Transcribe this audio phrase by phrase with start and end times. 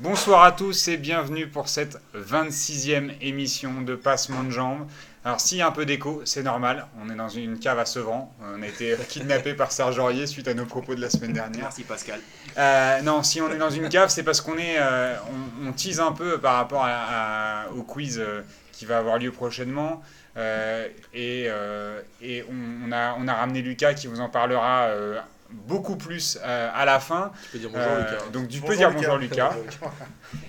[0.00, 4.88] Bonsoir à tous et bienvenue pour cette 26e émission de Passement de Jambes.
[5.24, 7.86] Alors s'il y a un peu d'écho, c'est normal, on est dans une cave à
[7.86, 11.32] Sevran, on a été kidnappé par Serge Aurier suite à nos propos de la semaine
[11.32, 11.62] dernière.
[11.62, 12.20] Merci Pascal.
[12.58, 15.14] Euh, non, si on est dans une cave, c'est parce qu'on est, euh,
[15.62, 18.42] on, on tease un peu par rapport à- à- au quiz euh,
[18.72, 20.02] qui va avoir lieu prochainement.
[20.36, 24.86] Euh, et euh, et on, on a, on a ramené Lucas qui vous en parlera
[24.88, 25.20] euh,
[25.50, 27.30] beaucoup plus euh, à la fin.
[27.44, 28.24] Tu peux dire bonjour Euh, Lucas.
[28.32, 29.52] donc tu peux dire bonjour Lucas.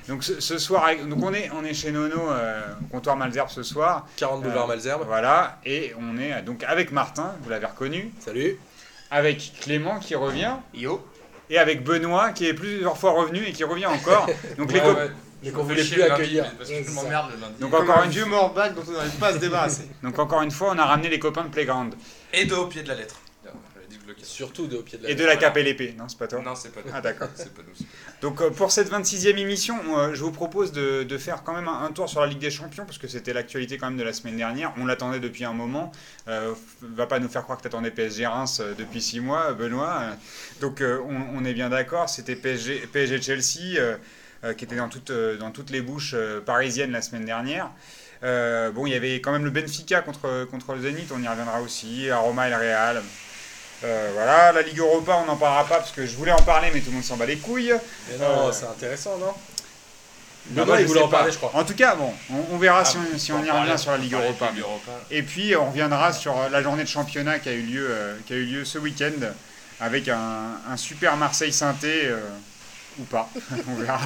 [0.07, 3.49] Donc ce, ce soir, donc on est, on est chez Nono, euh, au comptoir Malzerbe
[3.49, 4.07] ce soir.
[4.17, 5.03] 40 boulevard Euh, Malzerbe.
[5.05, 8.57] Voilà, et on est donc avec Martin, vous l'avez reconnu, Salut.
[9.11, 11.05] avec Clément qui revient, Yo.
[11.49, 14.27] et avec Benoît qui est plusieurs fois revenu et qui revient encore.
[14.57, 15.11] Donc les Ouais, cop- ouais.
[15.43, 16.51] Mais qu'on voulait plus accueillir.
[16.57, 17.59] Parce que je m'emmerde le lundi.
[17.59, 19.87] Donc encore un une, vieux morbac dont on n'arrive pas à se débarrasser.
[20.03, 21.93] donc encore une fois, on a ramené les copains de Playground
[22.33, 23.17] Et de au pied de la lettre.
[23.43, 24.15] J'avais dit que je le.
[24.23, 25.39] Surtout de au pied de la et de la Voilà.
[25.41, 25.95] cape et l'épée.
[25.97, 26.41] Non, c'est pas toi.
[26.43, 26.91] Non, c'est pas nous.
[26.93, 27.29] Ah d'accord.
[27.35, 27.85] C'est pas nous.
[28.21, 31.67] Donc euh, pour cette 26e émission, euh, je vous propose de, de faire quand même
[31.67, 34.03] un, un tour sur la Ligue des Champions, parce que c'était l'actualité quand même de
[34.03, 34.73] la semaine dernière.
[34.77, 35.91] On l'attendait depuis un moment.
[36.27, 40.01] Euh, va pas nous faire croire que tu attendais PSG Reims depuis 6 mois, Benoît.
[40.61, 43.97] Donc on, on est bien d'accord, c'était PSG, PSG Chelsea, euh,
[44.43, 47.69] euh, qui était dans, toutes, dans toutes les bouches parisiennes la semaine dernière.
[48.23, 51.27] Euh, bon, il y avait quand même le Benfica contre, contre le Zénith, on y
[51.27, 53.03] reviendra aussi, à Roma et le Real.
[53.85, 56.69] Euh, voilà, la Ligue Europa, on n'en parlera pas parce que je voulais en parler,
[56.73, 57.73] mais tout le monde s'en bat les couilles.
[58.09, 59.27] Mais non, Euh, c'est intéressant, non
[60.47, 61.51] Bah, Benoît, moi, il voulait en parler, je crois.
[61.53, 63.91] En tout cas, bon, on, on verra Ah, si on, si on y revient sur
[63.91, 64.49] la Ligue Europa.
[64.51, 64.91] Ligue Europa.
[65.11, 68.33] Et puis, on reviendra sur la journée de championnat qui a eu lieu, euh, qui
[68.33, 69.11] a eu lieu ce week-end
[69.79, 72.19] avec un, un super Marseille-Sainté, euh,
[72.99, 73.29] ou pas,
[73.67, 73.99] on verra.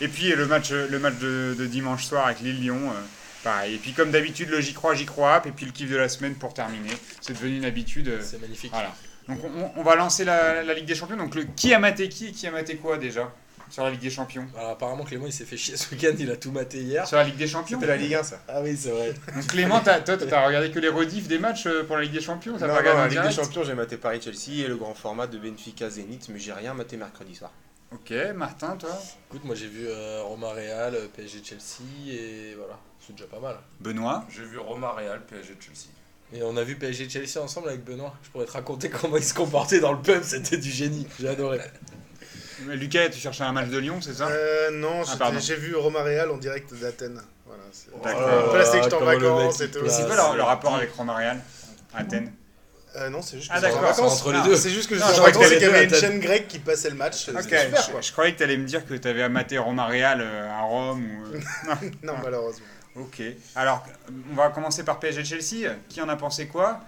[0.00, 3.00] Et puis, le match, le match de, de dimanche soir avec Lille-Lyon, euh,
[3.46, 3.74] pareil.
[3.74, 6.08] Et puis, comme d'habitude, le J'y crois, J'y crois, et puis le kiff de la
[6.08, 6.90] semaine pour terminer.
[7.20, 8.08] C'est devenu une habitude.
[8.08, 8.72] euh, C'est magnifique.
[8.72, 8.92] Voilà.
[9.28, 11.16] Donc, on, on va lancer la, la Ligue des Champions.
[11.16, 13.32] Donc, le qui a maté qui et qui a maté quoi déjà
[13.68, 14.46] sur la Ligue des Champions?
[14.56, 17.04] Alors apparemment Clément il s'est fait chier ce week-end, il a tout maté hier.
[17.04, 17.80] Sur la Ligue des Champions?
[17.80, 18.40] C'était la Ligue 1 ça.
[18.46, 19.12] Ah oui c'est vrai.
[19.34, 22.12] Donc Clément, t'as- toi, t'as regardé que les rediffs des matchs euh, pour la Ligue
[22.12, 22.54] des Champions?
[22.56, 24.94] T'as Non, pas non, regardé la Ligue des Champions, j'ai maté Paris-Chelsea et le grand
[24.94, 27.50] format de Benfica Zénith, mais j'ai rien maté mercredi soir.
[27.92, 28.90] Ok, Martin, toi
[29.30, 33.38] Écoute moi j'ai vu euh, Roma Real, euh, PSG Chelsea et voilà, c'est déjà pas
[33.38, 33.56] mal.
[33.80, 35.88] Benoît J'ai vu Roma Real, PSG Chelsea.
[36.32, 38.12] Et on a vu PSG Chelsea ensemble avec Benoît.
[38.24, 41.06] Je pourrais te raconter comment il se comportait dans le pub, c'était du génie.
[41.20, 41.60] J'ai adoré.
[42.66, 46.02] Lucas, tu cherchais un match de Lyon, c'est ça Euh, non, Ah, j'ai vu Roma
[46.02, 47.22] Real en direct d'Athènes.
[47.46, 48.56] Voilà, c'est- D'accord.
[48.56, 49.78] La c'est que j'étais en Comment le vacances et tout.
[49.88, 51.40] c'est Ah, quoi le, rapport avec Romaréal
[51.94, 52.32] Athènes?
[52.96, 54.56] Euh, non, c'est juste que Ah, j'étais en d'accord, entre les Ah, deux.
[54.56, 56.18] C'est juste que j'étais je en croyais que vacances et qu'il y avait une chaîne
[56.20, 57.28] grecque qui passait le match.
[57.28, 58.00] Ok, super je, quoi.
[58.00, 61.04] je croyais que t'allais me dire que t'avais maté Romaréal euh, à Rome.
[61.04, 61.40] Ou, euh,
[62.02, 62.64] Non, malheureusement.
[62.96, 63.22] ok.
[63.54, 63.84] Alors,
[64.32, 65.70] on va commencer par PSG Chelsea.
[65.88, 66.80] Qui en a pensé quoi?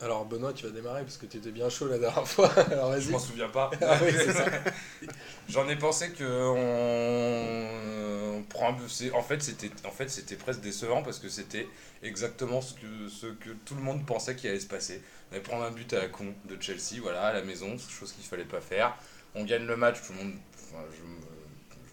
[0.00, 2.52] Alors Benoît tu vas démarrer parce que tu étais bien chaud la dernière fois.
[2.72, 3.70] Alors Je m'en souviens pas.
[3.80, 4.12] Ah oui.
[5.48, 10.60] J'en ai pensé que on, on prend un en fait c'était en fait c'était presque
[10.60, 11.68] décevant parce que c'était
[12.02, 15.02] exactement ce que ce que tout le monde pensait qu'il allait se passer.
[15.30, 18.12] On allait prendre un but à la con de Chelsea, voilà, à la maison, chose
[18.12, 18.96] qu'il fallait pas faire.
[19.34, 21.33] On gagne le match, tout le monde enfin, je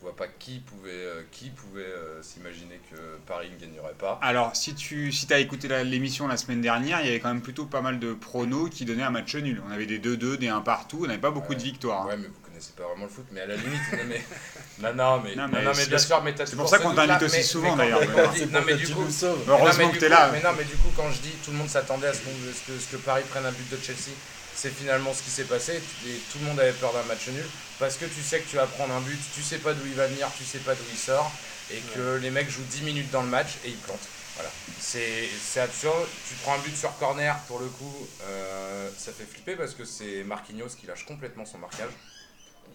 [0.02, 2.98] vois pas qui pouvait euh, qui pouvait euh, s'imaginer que
[3.28, 4.20] Paris ne gagnerait pas.
[4.22, 7.30] Alors, si tu si as écouté la- l'émission la semaine dernière, il y avait quand
[7.34, 9.62] même plutôt pas mal de pronos qui donnaient un match nul.
[9.68, 11.56] On avait des 2-2, des 1 partout, on n'avait pas beaucoup Ouais.
[11.58, 12.04] de victoires.
[12.04, 12.08] hein.
[12.08, 14.22] Ouais, mais vous connaissez pas vraiment le foot, mais à la limite, non, mais,
[14.82, 16.80] non, non, mais, Non, non, mais non, c'est mais bien sûr, mais c'est pour ça
[16.80, 19.40] qu'on t'invite aussi mais- souvent, d'ailleurs, je Non, mais du tu coup, nous sauves.
[19.40, 20.30] mais non, mais Heureusement du que t'es coup- là.
[20.32, 22.32] Mais non, mais du coup, quand je dis tout le monde s'attendait à ce, qu'on-
[22.32, 24.12] ce que, ce que Paris prenne un but de Chelsea,
[24.56, 25.82] c'est finalement ce qui s'est passé.
[26.08, 27.46] Et tout le monde avait peur d'un match nul
[27.80, 29.94] parce que tu sais que tu vas prendre un but, tu sais pas d'où il
[29.96, 31.32] va venir, tu sais pas d'où il sort,
[31.72, 34.08] et que les mecs jouent 10 minutes dans le match et ils plantent.
[34.36, 34.50] Voilà.
[34.80, 36.08] C'est absurde.
[36.28, 39.84] Tu prends un but sur corner, pour le coup, euh, ça fait flipper parce que
[39.86, 41.92] c'est Marquinhos qui lâche complètement son marquage.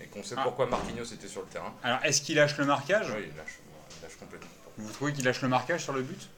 [0.01, 0.43] Et qu'on sait Ah.
[0.43, 1.73] pourquoi Marquinhos était sur le terrain.
[1.83, 3.07] Alors, est-ce qu'il lâche le marquage?
[3.17, 3.59] Oui, il lâche,
[3.99, 4.49] il lâche complètement.
[4.77, 6.29] Vous trouvez qu'il lâche le marquage sur le but?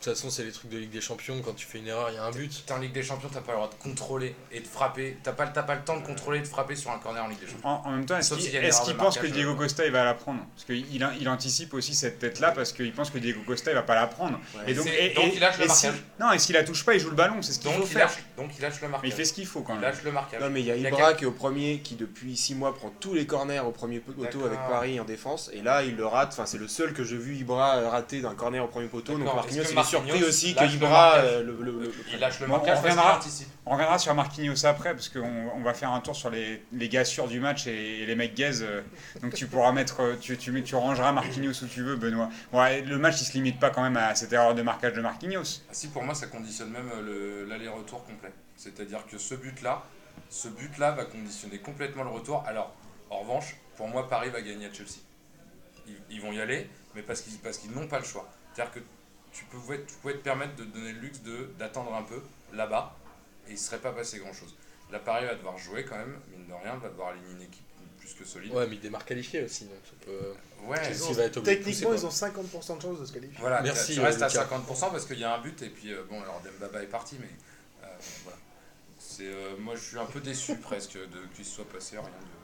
[0.00, 2.14] Toute façon c'est les trucs de Ligue des Champions, quand tu fais une erreur il
[2.14, 2.64] y a un but.
[2.66, 5.16] T'es en Ligue des Champions, t'as pas le droit de contrôler et de frapper.
[5.22, 7.28] T'as pas, t'as pas le temps de contrôler et de frapper sur un corner en
[7.28, 7.68] Ligue des Champions.
[7.68, 9.14] en, en même temps, est-ce qu'il s'il y a une est-ce erreur qu'il de pense
[9.16, 10.40] que marquage, Diego Costa il va la prendre?
[10.54, 13.74] Parce qu'il il, il anticipe aussi cette tête-là parce qu'il pense que Diego Costa il
[13.74, 14.38] va pas la prendre.
[14.66, 16.02] et donc, et- donc et- il lâche le et si- marquage.
[16.20, 17.86] Non, et s'il la touche pas, il joue le ballon, c'est ce qu'il faut Donc
[17.88, 18.06] il, faire.
[18.06, 19.10] lâche, donc il lâche le Mais marquage.
[19.10, 19.90] il fait ce qu'il faut quand Il même.
[19.90, 20.40] lâche le marquage.
[20.40, 22.74] Non, mais il y a Il Ibra qui est au premier, qui depuis 6 mois
[22.74, 26.06] prend tous les corners au premier poteau avec Paris en défense, et là il le
[26.06, 26.30] rate.
[26.32, 29.16] Enfin, c'est le seul que j'ai vu Ibra rater d'un corner au premier poteau.
[29.18, 29.24] Donc.
[29.34, 32.52] Marquinhos, il est surpris aussi que Ibra euh, le, le- le- Il lâche le Bon,
[32.54, 33.16] marquage on reviendra.
[33.16, 33.48] anticipe.
[33.66, 36.88] On reviendra sur Marquinhos après parce qu'on on va faire un tour sur les, les
[36.88, 38.62] gars sûrs du match et, et les mecs gaze.
[38.62, 38.82] euh,
[39.22, 42.28] donc tu pourras mettre, euh, tu, tu, mets- tu rangeras Marquinhos où tu veux, Benoît.
[42.52, 45.00] Ouais, le match il se limite pas quand même à cette erreur de marquage de
[45.00, 45.42] Marquinhos.
[45.68, 48.32] Ah, Si pour moi ça conditionne même le- l'aller-retour complet.
[48.56, 49.82] C'est-à-dire que ce but-là,
[50.30, 52.42] ce but-là va conditionner complètement le retour.
[52.46, 52.74] Alors,
[53.10, 54.98] en revanche, pour moi, Paris va gagner à Chelsea.
[55.86, 58.28] Ils, ils vont y aller, mais parce qu'ils parce qu'ils n'ont pas le choix.
[58.52, 58.80] C'est-à-dire que
[59.38, 62.20] tu pouvais, tu pouvais te permettre de te donner le luxe de- d'attendre un peu
[62.52, 62.96] là-bas,
[63.46, 64.54] et il ne serait pas passé grand-chose.
[64.90, 67.62] Là, Paris va devoir jouer quand même, mine de rien, va devoir aligner une équipe
[67.98, 68.52] plus que solide.
[68.54, 70.32] Ouais, mais il démarre qualifié aussi, donc ça peut.
[70.66, 73.04] Ouais, Chelsea Ils ont- va être obligé de Techniquement, ils ont 50% de chances de
[73.04, 73.36] se qualifier.
[73.40, 74.40] Voilà, Merci, tu restes à Lucas.
[74.44, 77.16] 50% parce qu'il y a un but et puis euh, bon alors Dembaba est parti
[77.20, 77.28] mais
[77.84, 77.86] euh,
[78.24, 78.38] voilà.
[78.98, 82.06] C'est euh, moi je suis un peu déçu presque de qu'il se soit passé rien
[82.08, 82.37] de.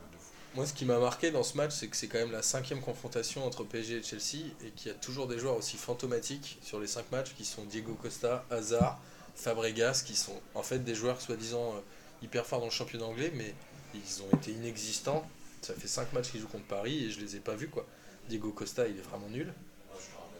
[0.54, 2.80] Moi, ce qui m'a marqué dans ce match, c'est que c'est quand même la cinquième
[2.80, 6.78] confrontation entre PSG et Chelsea et qu'il y a toujours des joueurs aussi fantomatiques sur
[6.78, 9.00] les cinq matchs qui sont Diego Costa, Hazard,
[9.34, 11.80] Fabregas, qui sont en fait des joueurs soi-disant euh,
[12.22, 13.52] hyper forts dans le championnat anglais, mais
[13.96, 15.26] ils ont été inexistants.
[15.60, 17.84] Ça fait cinq matchs qu'ils jouent contre Paris et je les ai pas vus quoi.
[18.28, 19.52] Diego Costa, il est vraiment nul.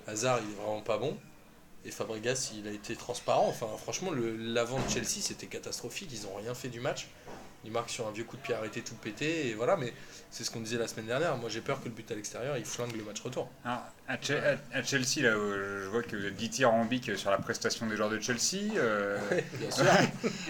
[0.07, 1.19] Hazard, il est vraiment pas bon.
[1.85, 3.49] Et Fabregas, il a été transparent.
[3.49, 6.11] Enfin, franchement, l'avant de Chelsea, c'était catastrophique.
[6.13, 7.09] Ils ont rien fait du match.
[7.65, 9.49] Ils marquent sur un vieux coup de pied arrêté tout pété.
[9.49, 9.93] Et voilà, mais
[10.31, 11.37] c'est ce qu'on disait la semaine dernière.
[11.39, 13.49] Moi, j'ai peur que le but à l'extérieur, il flingue le match retour.
[13.65, 17.39] Alors, à, Che- à- à Chelsea, là, je vois que vous êtes dithyrambique sur la
[17.39, 18.75] prestation des joueurs de Chelsea.
[18.77, 19.17] euh,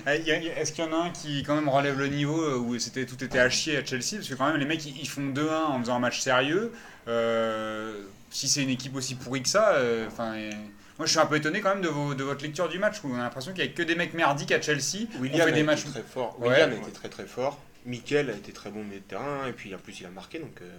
[0.06, 3.06] Est-ce qu'il y en a un qui quand même relève le niveau euh, où c'était
[3.06, 4.17] tout était à chier à Chelsea?
[4.17, 6.72] Parce que quand même les mecs ils font 2-1 en faisant un match sérieux.
[7.08, 10.34] Euh, si c'est une équipe aussi pourrie que ça, euh, enfin.
[10.34, 10.50] euh,
[10.99, 13.02] moi je suis un peu étonné quand même de, vos- de votre lecture du match
[13.05, 15.06] où on a l'impression qu'il n'y a que des mecs merdiques à Chelsea.
[15.20, 15.85] William on a fait des été matchs.
[15.85, 16.38] très fort.
[16.41, 16.81] Ouais, William a ouais.
[16.81, 17.61] été très très fort.
[17.87, 20.11] Mikel a été très bon au milieu de terrain et puis en plus il a
[20.11, 20.70] marqué donc euh,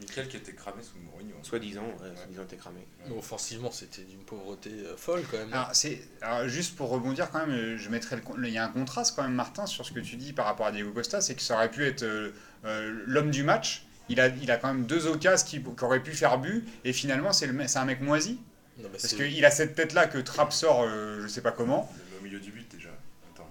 [0.00, 1.34] Michael qui était cramé sous Mourinho.
[1.36, 1.42] hein.
[1.42, 2.80] soi-disant ouais, soi-disant t'es cramé.
[3.16, 5.52] Offensivement, c'était d'une pauvreté euh, folle quand même.
[5.52, 8.64] Alors, c'est, alors, juste pour rebondir quand même, euh, je mettrais le, il y a
[8.64, 11.20] un contraste quand même Martin sur ce que tu dis par rapport à Diego Costa,
[11.20, 12.30] c'est que ça aurait pu être euh,
[12.64, 13.84] euh, l'homme du match.
[14.08, 16.92] Il a, il a quand même deux occasions qui, qui auraient pu faire but et
[16.92, 18.40] finalement c'est, le, c'est un mec moisi
[18.82, 21.90] Non, mais parce qu'il a cette tête là que Trapp sort je sais pas comment.
[21.94, 22.88] Il est au milieu du but déjà.
[23.34, 23.48] Attends.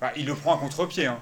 [0.00, 1.06] Enfin, il le prend à contre-pied.
[1.06, 1.20] hein.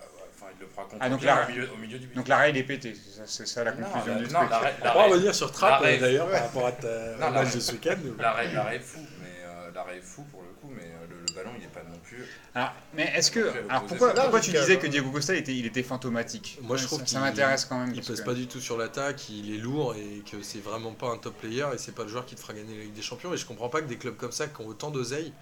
[0.00, 0.04] Ah
[0.34, 2.14] Enfin il le fera contre Ah, donc pied là- au, milieu, au milieu du but.
[2.16, 2.94] Donc l'arrêt il est pété,
[3.26, 4.50] c'est ça, la Non, conclusion la- du non, truc.
[4.50, 7.60] l'arrêt- On va revenir sur Trapp euh, d'ailleurs par rapport à ta Non, match de
[7.60, 7.96] ce week-end.
[8.18, 11.34] L'arrêt, est fou, mais euh, l'arrêt est fou pour le coup, mais euh, le, le
[11.34, 12.24] ballon il est pas non plus.
[12.56, 14.76] Alors, mais est-ce que, alors pourquoi, pourquoi tu disais hein.
[14.76, 17.64] que Diego Costa il était, il était fantomatique Moi, je Ça- trouve ça, qu'il- m'intéresse
[17.64, 17.92] quand même.
[17.92, 20.92] Il pèse que- pas du tout sur l'attaque, il est lourd et que c'est vraiment
[20.92, 22.94] pas un top player et c'est pas le joueur qui te fera gagner la Ligue
[22.94, 23.34] des Champions.
[23.34, 25.32] Et je comprends pas que des clubs comme ça qui ont autant d'oseille,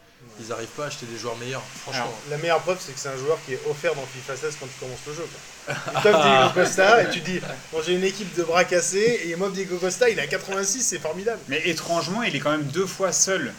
[0.41, 1.63] ils arrivent pas à acheter des joueurs meilleurs.
[1.83, 2.03] Franchement.
[2.05, 4.57] Alors, La meilleure preuve, c'est que c'est un joueur qui est offert dans FIFA 16
[4.59, 5.27] quand tu commences le jeu.
[5.67, 5.75] Quoi.
[5.97, 7.41] Il t'offre Diego Costa et tu dis
[7.73, 10.81] Bon, j'ai une équipe de bras cassés et m'offre Diego Costa, il est à 86,
[10.83, 11.41] c'est formidable.
[11.49, 13.53] Mais étrangement, il est quand même deux fois seul,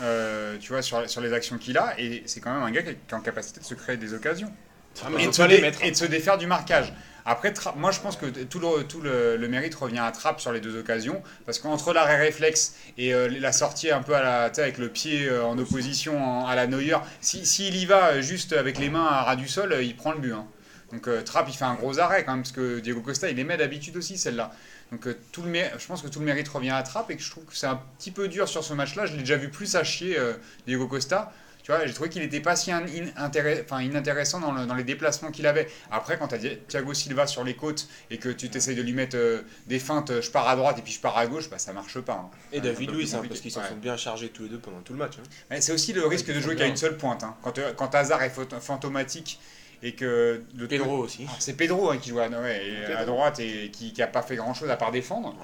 [0.00, 2.82] euh, tu vois, sur, sur les actions qu'il a, et c'est quand même un gars
[2.82, 4.52] qui est en capacité de se créer des occasions.
[5.04, 5.82] Ah, mais et, de se les dé- mettre.
[5.84, 6.92] et de se défaire du marquage.
[7.24, 10.50] Après, moi je pense que tout, le, tout le, le mérite revient à Trapp sur
[10.52, 14.42] les deux occasions, parce qu'entre l'arrêt réflexe et euh, la sortie un peu à la,
[14.46, 18.52] avec le pied euh, en opposition en- à la Neuer, s'il si, y va juste
[18.52, 20.32] avec les mains à ras du sol, il prend le but.
[20.32, 20.46] hein.
[20.92, 23.36] Donc euh, Trapp il fait un gros arrêt quand même, parce que Diego Costa il
[23.36, 24.50] les met d'habitude aussi celle-là.
[24.92, 27.16] Donc euh, tout le mé- je pense que tout le mérite revient à Trapp et
[27.16, 29.06] que je trouve que c'est un petit peu dur sur ce match-là.
[29.06, 30.34] Je l'ai déjà vu plus à chier euh,
[30.66, 31.32] Diego Costa.
[31.62, 32.84] Tu vois, j'ai trouvé qu'il n'était pas si in-
[33.16, 35.68] enfin, inintéressant dans, le- dans les déplacements qu'il avait.
[35.92, 38.92] Après, quand tu as Thiago Silva sur les côtes et que tu t'essayes de lui
[38.92, 41.58] mettre euh, des feintes, je pars à droite et puis je pars à gauche, bah,
[41.58, 42.14] ça marche pas.
[42.14, 42.30] hein.
[42.52, 43.68] Et David Luiz hein, parce qu'ils s'en Ouais.
[43.68, 45.14] sont bien chargés tous les deux pendant tout le match.
[45.50, 45.56] hein.
[45.60, 47.24] C'est aussi le risque de jouer qu'à une seule pointe.
[47.42, 49.38] Quand, quand Hazard est fantomatique
[49.82, 51.26] et que le Pedro aussi.
[51.28, 54.36] Ah, C'est Pedro hein, qui joue à, ouais, à droite et qui n'a pas fait
[54.36, 55.34] grand chose à part défendre.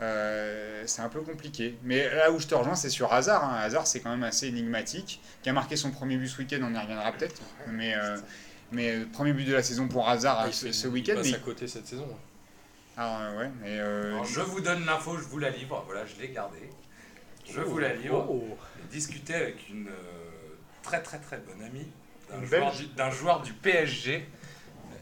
[0.00, 1.76] Euh, c'est un peu compliqué.
[1.82, 3.44] Mais là où je te rejoins, c'est sur Hazard.
[3.44, 3.58] hein.
[3.60, 5.20] Hazard, c'est quand même assez énigmatique.
[5.42, 7.42] Qui a marqué son premier but ce week-end, on y reviendra peut-être.
[7.68, 8.16] Mais, euh,
[8.70, 10.86] mais le premier but de la saison pour Hazard Ah, euh, il ce, fait- ce
[10.86, 11.14] il week-end.
[11.16, 11.34] passe Mais...
[11.34, 12.06] à côté cette saison.
[12.96, 16.20] Ah, ouais, mais, euh, Alors, je vous donne l'info, je vous la livre, voilà, je
[16.20, 16.70] l'ai gardée.
[17.48, 18.26] Je vous la livre.
[18.30, 18.56] Oh.
[18.82, 19.92] J'ai discuté avec une euh,
[20.82, 21.86] très très très bonne amie
[22.30, 24.28] d'un joueur, du- d'un joueur du PSG,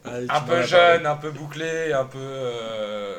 [0.04, 3.18] Allez, tu un peu jeune, un peu bouclé, un peu, euh,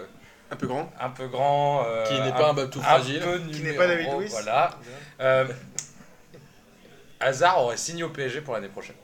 [0.51, 0.91] Un peu grand.
[0.99, 3.19] un peu grand, euh, Qui n'est pas un bateau fragile.
[3.21, 4.31] peu Qui n'est pas David Luiz.
[4.31, 4.69] Voilà.
[5.19, 5.45] Euh,
[7.19, 8.95] Hazard aurait signé au PSG pour l'année prochaine.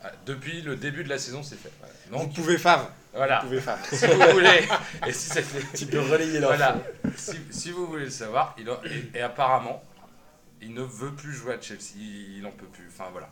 [0.00, 1.70] Voilà, Depuis le début de la saison, c'est fait.
[1.80, 1.94] Voilà.
[2.10, 2.90] Vous Donc pouvez Favre.
[3.14, 3.84] voilà, Vous pouvez Favre.
[3.92, 4.68] si vous voulez,
[5.06, 6.40] et si c'était Tu peux relayer.
[6.40, 6.76] Voilà.
[7.16, 9.82] Si, si vous voulez le savoir, il a- et, et apparemment,
[10.60, 11.96] il ne veut plus jouer à Chelsea.
[11.96, 12.88] Il en peut plus.
[12.92, 13.28] Enfin voilà.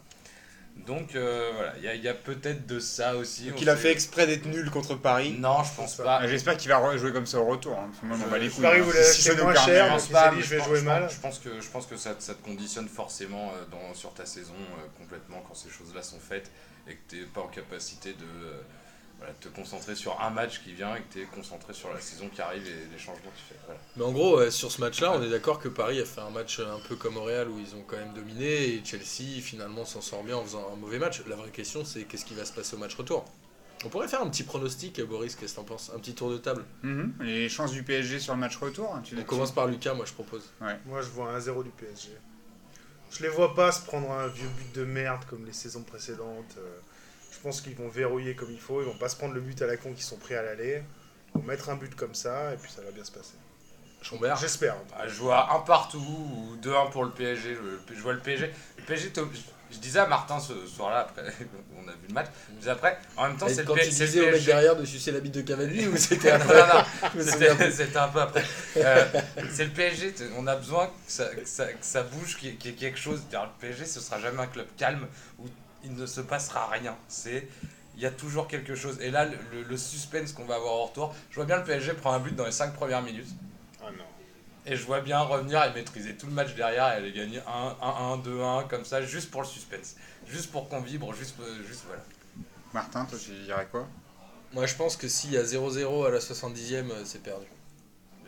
[0.77, 3.45] Donc euh, voilà, il y a, peut-être de ça aussi.
[3.49, 5.37] Donc on il a sait- fait exprès d'être nul contre Paris.
[5.39, 6.19] Non, je pense pas.
[6.23, 7.79] ah, j'espère qu'il va jouer comme ça au retour.
[7.79, 8.62] hein, moi, je les couilles.
[8.62, 8.83] Paris hein.
[8.85, 10.67] voulait Si ça l'acheter nous moins permet- cher, Je pense pas, dit, je vais pense-
[10.69, 11.03] jouer je mal.
[11.03, 14.12] pense- Je pense que, je pense que ça, ça te conditionne forcément euh, dans, sur
[14.15, 16.50] ta saison euh, complètement quand ces choses-là sont faites
[16.89, 18.61] et que tu n'es pas en capacité de euh,
[19.21, 22.00] voilà, te concentrer sur un match qui vient et que tu es concentré sur la
[22.00, 23.61] saison qui arrive et les changements que tu fais.
[23.67, 23.81] Voilà.
[23.97, 26.31] Mais en gros, euh, sur ce match-là, on est d'accord que Paris a fait un
[26.31, 29.85] match un peu comme au Real où ils ont quand même dominé et Chelsea finalement
[29.85, 31.23] s'en sort bien en faisant un mauvais match.
[31.29, 33.25] La vraie question, c'est qu'est-ce qui va se passer au match retour?
[33.85, 35.91] On pourrait faire un petit pronostic, Boris, qu'est-ce que t'en penses?
[35.95, 36.65] Un petit tour de table.
[36.83, 37.15] Mhm.
[37.21, 40.12] Les chances du PSG sur le match retour tu On commence par Lucas, moi je
[40.12, 40.50] propose.
[40.87, 42.11] Moi, je vois un 1-0 du PSG.
[43.11, 46.57] Je les vois pas se prendre un vieux but de merde comme les saisons précédentes.
[46.59, 46.79] Euh,
[47.32, 48.80] Je pense qu'ils vont verrouiller comme il faut.
[48.82, 50.82] Ils vont pas se prendre le but à la con qu'ils sont prêts à l'aller.
[51.34, 53.34] Ils vont mettre un but comme ça et puis ça va bien se passer.
[54.02, 54.38] Schomberg.
[54.40, 54.76] J'espère.
[54.99, 57.54] Ah, je vois un partout ou 2-1 pour le PSG.
[57.88, 58.50] Je, je vois le PSG.
[58.78, 61.22] Le PSG, je, je disais à Martin ce soir-là, après,
[61.76, 63.82] on a vu le match, je disais après, en même temps, c'est le, quand P-
[63.82, 64.46] tu au mec PSG.
[64.46, 68.42] derrière de sucer la bite de Cavani ou c'était Non, après c'était un peu après.
[68.78, 69.04] Euh,
[69.52, 72.68] c'est le PSG, on a besoin que ça, que ça, que ça bouge, qu'il y
[72.68, 73.22] ait- quelque chose.
[73.30, 75.06] Le PSG, ce sera jamais un club calme
[75.38, 75.44] où
[75.84, 76.96] il ne se passera rien.
[77.08, 77.49] C'est
[77.96, 78.99] il y a toujours quelque chose.
[79.00, 81.64] Et là, le, le- le suspense qu'on va avoir au retour, je vois bien le
[81.64, 83.28] PSG prendre un but dans les 5 premières minutes.
[83.82, 84.04] Ah non.
[84.66, 88.22] Et je vois bien revenir et maîtriser tout le match derrière et aller gagner 1-1,
[88.22, 89.96] 2-1, comme ça, juste pour le suspense.
[90.26, 92.02] Juste pour qu'on vibre, juste, euh, juste voilà.
[92.72, 93.87] Martin, toi tu dirais quoi?
[94.52, 97.46] Moi je pense que s'il y a 0-0 à la 70ème, euh, c'est perdu.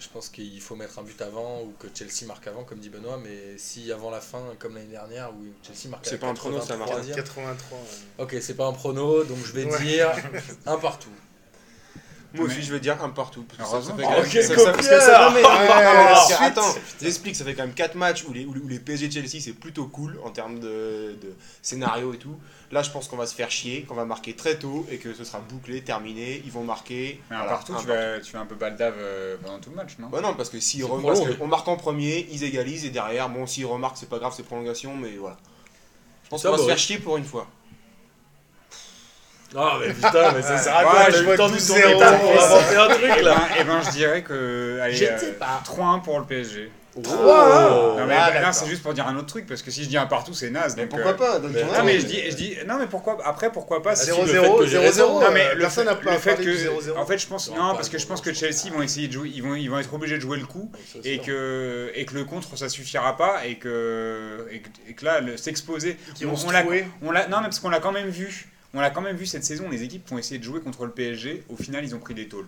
[0.02, 2.88] Je pense qu'il faut mettre un but avant ou que Chelsea marque avant, comme dit
[2.88, 6.35] Benoît, mais si avant la fin, comme l'année dernière, où Chelsea marque C'est pas un
[6.35, 6.76] prono, ça.
[6.76, 7.14] 83e.
[7.14, 7.78] 83.
[7.78, 7.85] ouais.
[8.18, 9.78] Ok, c'est pas un prono, donc je vais Ouais.
[9.80, 10.11] dire
[10.66, 11.09] un partout.
[12.35, 13.45] Moi aussi, je veux dire un partout.
[13.49, 13.65] parce que
[16.45, 19.11] Attends, j'explique, ça fait quand même 4 matchs où les, où les- où les PSG
[19.11, 22.37] Chelsea c'est plutôt cool en termes de, de scénario et tout.
[22.71, 25.12] Là, je pense qu'on va se faire chier, qu'on va marquer très tôt et que
[25.12, 26.41] ce sera bouclé, terminé.
[26.47, 27.21] Ils vont marquer.
[27.29, 29.69] Mais un voilà, partout, un tu vas, tu vas un peu baldave euh, pendant tout
[29.71, 30.09] le match, non?
[30.09, 33.47] Bah non, parce que s'ils remarquent, on marque en premier, ils égalisent et derrière, bon,
[33.47, 35.37] s'ils remarquent, c'est pas grave, c'est prolongation, mais voilà.
[36.25, 37.47] Je pense qu'on va se faire chier pour une fois.
[39.56, 41.11] Ah mais putain, mais ça sert à quoi?
[41.11, 44.23] de 12-0, tourner ta pour inventer un truc Eh là ben, eh ben, je dirais
[44.23, 44.78] que.
[44.80, 45.62] Allez, Je ne euh, sais pas.
[45.64, 46.71] 3-1 pour le PSG.
[46.94, 47.00] Oh.
[47.00, 49.88] non, mais Ah, là, c'est juste pour dire un autre truc, parce que si je
[49.88, 50.76] dis un partout, c'est naze.
[50.76, 51.40] Mais donc, pourquoi euh, pas?
[51.40, 52.56] Ton non, Non, mais je dis, je dis.
[52.66, 53.16] Non, mais pourquoi.
[53.25, 55.21] Après, pourquoi pas si le fait 0-0, que j'ai raison.
[55.21, 55.25] 0-0.
[55.25, 56.97] Non mais le fait, n'a pas le fait que 0-0.
[56.99, 59.09] en fait je pense Non, non parce que je pense que 0-0, Chelsea vont essayer
[59.09, 60.71] de jouer ils vont ils vont être obligés de jouer le coup
[61.04, 65.04] et que et que le contre ça suffira pas et que et que, et que
[65.04, 66.87] là s'exposer Qui vont on, se on l'a trouver.
[67.02, 69.26] on l'a non mais parce qu'on l'a quand même vu on l'a quand même vu
[69.26, 71.95] cette saison les équipes qui ont essayé de jouer contre le PSG au final ils
[71.95, 72.47] ont pris des tôles.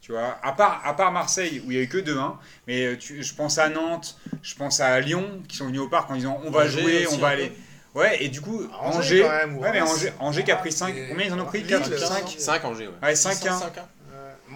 [0.00, 2.84] Tu vois à part à part Marseille où il y a eu que 2-1 mais
[2.86, 6.10] euh, tu- je pense à Nantes je pense à Lyon qui sont venus au parc
[6.10, 7.52] en disant on va Angers jouer aussi, on va aller.
[7.94, 9.80] ouais et du coup Angers, Angers quand même, ou ouais mais.
[9.80, 11.58] Angers, Angers qui a pris 5 Et- combien ils en ont pris?
[11.60, 12.92] Lille, 4 euh, 5 5 Angers, ouais.
[13.08, 13.58] Ouais, 5-1.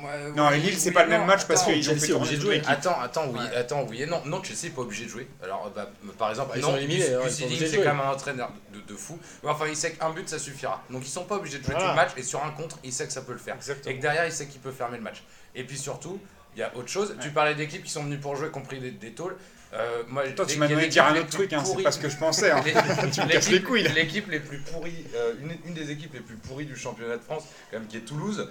[0.03, 0.27] 5-1.
[0.27, 0.33] Ouais.
[0.37, 2.63] Non, et Lille, c'est pas le même match parce qu'ils ont fait obligé de jouer.
[2.67, 4.23] Attends, attends, oui, attends, oui et non.
[4.25, 5.29] Non, Chelsea n'est pas obligé de jouer.
[5.43, 5.89] Alors, bah,
[6.19, 9.19] par exemple, Bah, ils non, c'est quand même un entraîneur de, de fou.
[9.43, 10.83] Mais enfin, il sait qu'un but, ça suffira.
[10.91, 11.91] Donc, ils sont pas obligés de jouer Voilà.
[11.91, 12.11] tout le match.
[12.17, 13.57] Et sur un contre, il sait que ça peut le faire.
[13.57, 13.93] Exactement.
[13.95, 15.23] Et que derrière, il sait qu'il peut fermer le match.
[15.55, 16.19] Et puis surtout,
[16.57, 17.15] il y a autre chose.
[17.21, 19.37] Tu parlais d'équipes qui sont venues pour jouer, compris des, des tôles.
[19.75, 21.99] Euh, moi, Toi, tu m'as demandé de dire un autre truc, hein, c'est pas ce
[21.99, 22.51] que je pensais.
[22.51, 22.63] hein.
[23.13, 23.83] Tu me casses les l'équipe- couilles.
[23.95, 27.23] L'équipe les plus pourries, euh, une, une des équipes les plus pourries du championnat de
[27.23, 28.49] France, quand même, qui est Toulouse,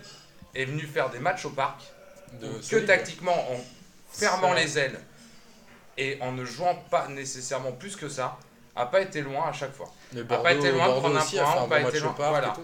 [0.55, 1.81] est venue faire des matchs au parc
[2.41, 3.59] De que solide, tactiquement en
[4.11, 4.99] fermant les ailes
[5.97, 8.37] et en ne jouant pas nécessairement plus que ça,
[8.75, 9.91] a pas été loin à chaque fois.
[10.13, 11.87] Mais a Bordeaux, pas été loin de Bordeaux prendre un a point, un pas bon
[11.89, 12.55] été loin, voilà.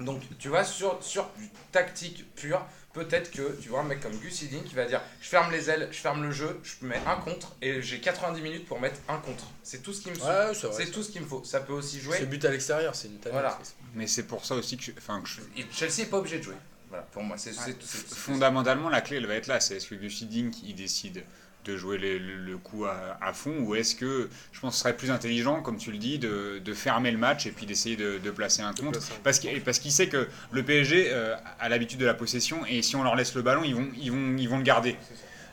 [0.00, 2.60] Donc tu vois, sur, sur du tactique pur,
[2.92, 5.70] peut-être que tu vois un mec comme Gus Hiddink qui va dire je ferme les
[5.70, 8.98] ailes, je ferme le jeu, je mets un contre et j'ai 90 minutes pour mettre
[9.08, 9.44] un contre.
[9.62, 10.24] C'est tout ce qu'il me faut.
[10.26, 11.44] Ouais, c'est tout ce qu'il me faut.
[11.44, 12.16] Ça peut aussi jouer.
[12.18, 13.34] C'est but à l'extérieur, c'est une talent.
[13.34, 13.58] Voilà.
[13.94, 15.40] Mais c'est pour ça aussi que, je- enfin, que je-
[15.70, 16.54] Chelsea n'est pas obligé de jouer.
[16.94, 17.52] Voilà, pour moi, c'est
[18.14, 19.58] fondamentalement, la clé, elle va être là.
[19.58, 21.24] C'est est-ce que Gus Hiddink, il décide
[21.64, 24.82] de jouer le, le coup à, à fond ou est-ce que je pense que ce
[24.82, 27.96] serait plus intelligent, comme tu le dis, de, de fermer le match et puis d'essayer
[27.96, 31.68] de, de placer un contre parce qu'il parce qu'il sait que le PSG euh, a
[31.68, 34.36] l'habitude de la possession et si on leur laisse le ballon, ils vont, ils vont,
[34.36, 34.96] ils vont le garder.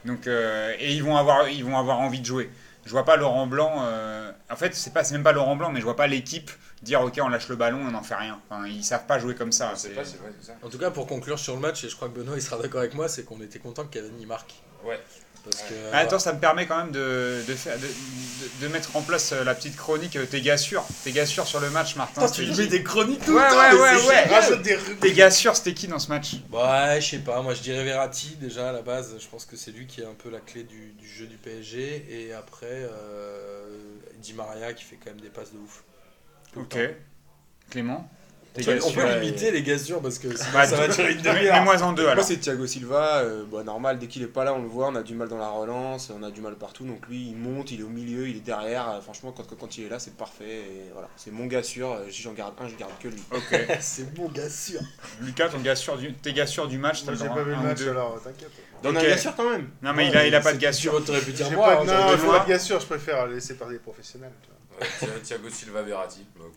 [0.06, 2.50] Donc, euh, et ils vont, avoir, ils vont avoir envie de jouer.
[2.86, 3.84] Je vois pas Laurent Blanc.
[3.86, 6.50] euh, en fait, c'est pas, c'est même pas Laurent Blanc, mais je vois pas l'équipe
[6.82, 8.40] dire ok, on lâche le ballon, on n'en fait rien.
[8.50, 9.72] Enfin, ils savent pas jouer comme ça.
[9.76, 10.54] Je sais C'est- pas, c'est vrai, c'est ça.
[10.64, 12.58] En tout cas, pour conclure sur le match, et je crois que Benoît il sera
[12.62, 14.54] d'accord avec moi, c'est qu'on était content que Cavani marque.
[14.84, 15.00] Ouais.
[15.44, 15.74] Parce que.
[15.92, 19.02] Ah, attends, ça me permet quand même de, de, faire, de, de- de mettre en
[19.02, 20.86] place euh, la petite chronique euh, Tes gars sûrs.
[21.04, 22.22] Tes gars sûrs sur le match, Martin.
[22.22, 24.24] Putain, tu qui des chroniques tout Ouais, le temps, ouais, ouais, ouais.
[24.28, 24.78] Rajoute des.
[25.00, 26.34] Tes gars sûrs, c'était qui dans ce match?
[26.52, 29.56] Ouais, je sais pas, moi je dirais Verratti déjà à la base, je pense que
[29.58, 32.68] c'est lui qui est un peu la clé du, du jeu du PSG, et après
[32.72, 33.66] euh,
[34.20, 35.84] Di Maria qui fait quand même des passes de ouf.
[36.56, 36.70] Ok.
[36.70, 36.78] temps.
[37.72, 38.10] Clément?
[38.58, 41.56] On peut, limiter les gars sûrs parce que sinon Bah, ça va durer une demi-heure.
[41.56, 43.20] Mets-moi en deux Moi, c'est Thiago Silva.
[43.20, 44.88] euh, bah, normal, dès qu'il est pas là, on le voit.
[44.88, 46.84] On a du mal dans la relance, on a du mal partout.
[46.84, 48.90] Donc lui, il monte, il est au milieu, il est derrière.
[48.90, 50.44] Euh, franchement, quand, quand il est là, c'est parfait.
[50.50, 51.94] Et voilà, c'est mon gars sûr.
[51.94, 53.24] Euh, Si j'en garde un, je garde que lui.
[53.32, 53.58] Ok.
[53.80, 54.82] c'est bon gars sûr.
[55.22, 57.52] Lucas, ton gars sûr du, tes gars sûrs du match, Moi, t'en j'ai pas vu
[57.52, 58.52] le match alors, t'inquiète.
[58.84, 58.98] Dans Ok.
[58.98, 59.70] un gars sûr quand même.
[59.82, 61.86] Non, mais il a, il a pas de gars t'aurais pu dire moi.
[61.86, 64.34] Non, pas de gars sûr, je préfère laisser parler les professionnels.
[65.24, 66.26] Thiago Silva Verratti.
[66.38, 66.56] Donc,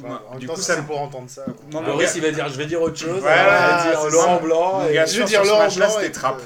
[0.00, 1.44] coup, Enfin, moi- du temps, coup, ça c'est pour entendre ça.
[1.70, 3.20] Moi, Loris, gars- il va dire je vais dire autre chose.
[3.20, 4.42] Voilà, il va dire Laurent ça.
[4.42, 4.78] Blanc.
[4.80, 5.90] Mon et- gars, Je veux dire Laurent Blanc.
[5.90, 6.42] c'était et- Trapp.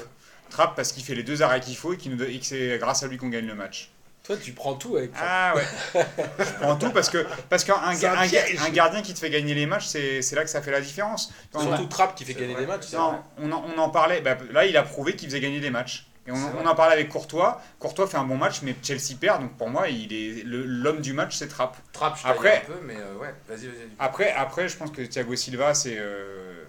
[0.49, 2.77] Trapp parce qu'il fait les deux arrêts qu'il faut et, qu'il nous et que c'est
[2.79, 3.91] grâce à lui qu'on gagne le match.
[4.23, 5.11] Toi, tu prends tout avec.
[5.17, 5.63] Ah ouais.
[6.39, 9.85] Je prends tout parce que parce qu'un un gardien qui te fait gagner les matchs,
[9.87, 11.31] c'est c'est là que ça fait la différence.
[11.53, 12.61] Quand on, Surtout Trapp qui fait gagner vrai.
[12.63, 12.91] des matchs.
[12.93, 14.19] non, on, en, on en parlait.
[14.21, 16.07] bah, là, il a prouvé qu'il faisait gagner des matchs.
[16.27, 17.61] Et on, en parlait avec Courtois.
[17.79, 19.41] Courtois fait un bon match, mais Chelsea perd.
[19.41, 21.77] Donc pour moi, il est l'homme du match, c'est Trapp.
[21.93, 22.71] Trapp, je Après- Après...
[22.73, 23.87] un peu, mais euh, ouais, vas-y, vas-y.
[23.97, 26.63] Après, après, je pense que Thiago Silva, c'est euh,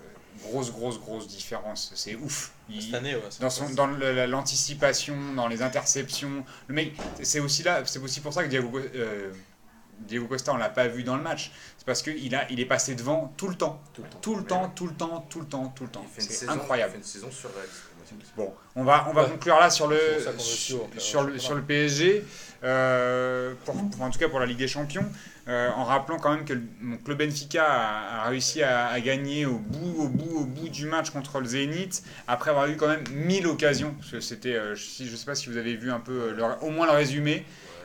[0.44, 1.90] grosse, grosse, grosse différence.
[1.96, 2.52] C'est ouf.
[2.70, 3.22] Il- Cette année, ouais.
[3.40, 6.44] dans, son, dans l'anticipation, dans les interceptions.
[6.68, 9.32] Le mec, c'est aussi là, c'est aussi pour ça que Diego, euh,
[10.00, 11.50] Diego Costa, on l'a pas vu dans le match.
[11.76, 14.18] C'est parce qu'il a, il est passé devant tout le temps, Tout le temps.
[14.20, 16.04] tout le temps, tout le temps, tout le temps, tout le temps.
[16.04, 16.92] Il fait une C'est saison- incroyable.
[16.92, 17.82] Il fait une saison surréaliste.
[18.36, 19.30] Bon, on va, on va Ouais.
[19.30, 19.98] conclure là sur le,
[20.98, 22.24] sur, sur PSG,
[22.64, 25.04] euh, pour, pour- en tout cas pour la Ligue des Champions,
[25.48, 29.00] euh, en rappelant quand même que le, donc le Benfica a, a réussi à, à
[29.00, 32.76] gagner au bout, au bout, au bout du match contre le Zénith, après avoir eu
[32.76, 33.94] quand même 1000 occasions.
[33.98, 36.44] Parce que c'était, euh, je ne sais pas si vous avez vu un peu, le-
[36.62, 37.44] au moins le résumé,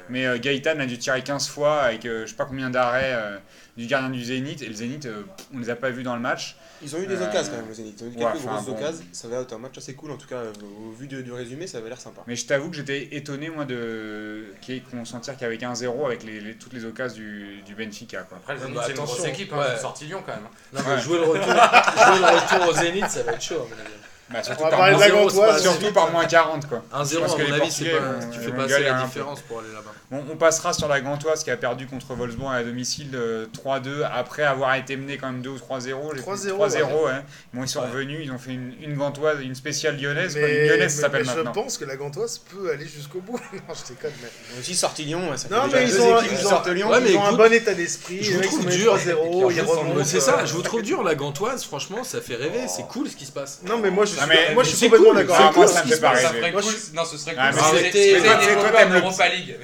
[0.10, 3.14] mais euh, Gaëtan a dû tirer 15 fois avec euh, je sais pas combien d'arrêts
[3.14, 3.38] euh,
[3.78, 5.08] du gardien du Zénith, et le Zénith,
[5.54, 6.58] on les a pas vus dans le match.
[6.84, 7.96] Ils ont eu des Euh, occasions quand même, le Zénith.
[8.00, 8.74] Ils ont eu ouais, quelques enfin, grosses bon.
[8.76, 9.06] occasions.
[9.12, 10.52] Ça va être un match assez cool, en tout cas, euh,
[10.88, 12.22] au vu du résumé, ça avait l'air sympa.
[12.28, 14.46] Mais je t'avoue que j'étais étonné, moi, de
[14.92, 18.24] qu'on sentir qu'il y avait 1-0 avec les, les- toutes les occasions du, du Benfica.
[18.24, 18.38] Quoi.
[18.38, 19.54] Après, le Ouais, Zénith, bah, c'est une grosse équipe.
[19.54, 19.78] Hein, Ouais.
[19.80, 20.44] Sorti Lyon quand même.
[20.46, 20.50] hein.
[20.74, 21.02] Non, mais Ouais.
[21.02, 23.94] jouer, le retour, jouer le retour au Zénith, ça va être chaud, à mon avis.
[24.34, 25.62] Bah, surtout On va par, parler de la moins, gantoise.
[25.62, 26.68] surtout par moins 40.
[26.68, 26.84] Quoi.
[26.92, 28.56] 1-0, Je pense à que mon les avis, c'est Portugais pas, vont- tu fais vont
[28.58, 29.08] pas assez galérer la un peu.
[29.08, 29.92] différence pour aller là-bas.
[30.12, 34.04] Bon, on passera sur la Gantoise qui a perdu contre Wolfsburg à domicile euh, 3-2
[34.12, 36.14] après avoir été mené quand même 2 ou 3-0.
[36.16, 37.12] J'ai 3-0, plus- 3-0, ouais.
[37.54, 37.88] Bon, ils sont Ouais.
[37.88, 40.36] revenus, ils ont fait une, une Gantoise, une spéciale lyonnaise.
[40.36, 40.50] Mais, quoi.
[40.50, 41.52] Une lyonnaise, mais- ça s'appelle mais je maintenant.
[41.52, 43.40] pense que la Gantoise peut aller jusqu'au bout.
[43.54, 44.28] non, je déconne, mais.
[44.52, 46.46] Ils ont aussi sorti Lyon, ça fait Non, déjà mais ils deux ont, équipes ils
[46.46, 46.90] ont- sortent Lyon.
[46.90, 48.24] Ouais, mais ils ont un écoute, bon état d'esprit.
[48.24, 48.94] je les vous mecs trouve sont menés dur.
[48.98, 49.96] 3-0, Et ils en plus, on- remontent.
[50.00, 52.84] Mais c'est ça, euh, je vous trouve dur, la gantoise, franchement, ça fait rêver, c'est
[52.88, 53.62] cool ce qui se passe.
[53.68, 55.36] Non, mais moi je suis, Ah, mais- moi, je suis complètement cool, d'accord.
[55.40, 55.68] Ah, moi, toi.
[55.68, 56.52] ça me fait pas rêver.
[56.94, 57.78] Non, ce serait Ah, cool.
[57.80, 59.58] c'était- une Europa League.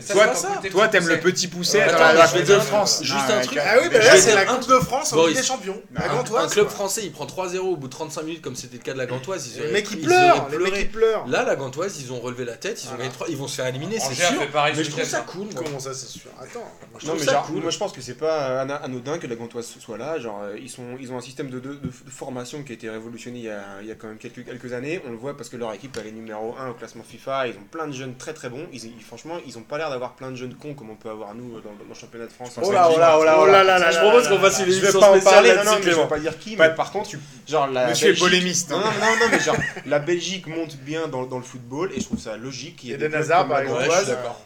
[0.72, 3.00] Toi, t'aimes le petit pousset dans la, Coupe de France.
[3.04, 3.60] juste Non, un truc.
[3.62, 5.28] Ah oui, mais Je là c'est la un Coupe de France en.
[5.28, 5.82] Ligue des Champions.
[5.94, 6.46] La Gantoise.
[6.46, 8.94] un club français, il prend 3-0 au bout de 35 minutes, comme c'était le cas
[8.94, 9.50] de la Gantoise.
[9.56, 11.28] Ils Les mecs ils pleurent, les mecs ils pleurent.
[11.28, 13.04] Là, la Gantoise, ils ont relevé la tête, ils ont Voilà.
[13.06, 14.40] gagné 3, ils vont se faire éliminer, c'est sûr.
[14.40, 15.48] Mais je trouve ça week-end, cool.
[15.54, 15.64] moi.
[15.66, 16.30] Comment ça c'est sûr?
[16.40, 16.60] Attends.
[16.60, 20.20] moi, je Non, mais moi pense que c'est pas anodin que la Gantoise soit là.
[20.20, 21.62] Genre, ils, sont, ils ont un système de,
[22.10, 24.74] formation qui a été révolutionné il y a, il y a quand même quelques, quelques
[24.74, 25.02] années.
[25.08, 27.48] On le voit parce que leur équipe elle est numéro 1 au classement FIFA.
[27.48, 28.66] Ils ont plein de jeunes très très bons.
[28.74, 31.10] Ils, ils- franchement, ils ont pas l'air d'avoir plein de jeunes cons comme on peut
[31.10, 32.58] avoir nous dans, dans le championnat de France.
[32.62, 34.66] Oh là, oh là, oh là, Oh là là là Je propose qu'on fasse une
[34.66, 36.56] Je vais émission pas en spéciale parler, non, non, mais je vais pas dire qui,
[36.58, 37.10] mais par contre,
[37.48, 38.70] genre la Monsieur est Belgique- polémiste.
[38.72, 38.84] Non, hein.
[39.00, 42.06] non, non, non, mais genre la Belgique monte bien dans, dans le football et je
[42.06, 43.90] trouve ça logique qu'il y ait Eden des comme par exemple.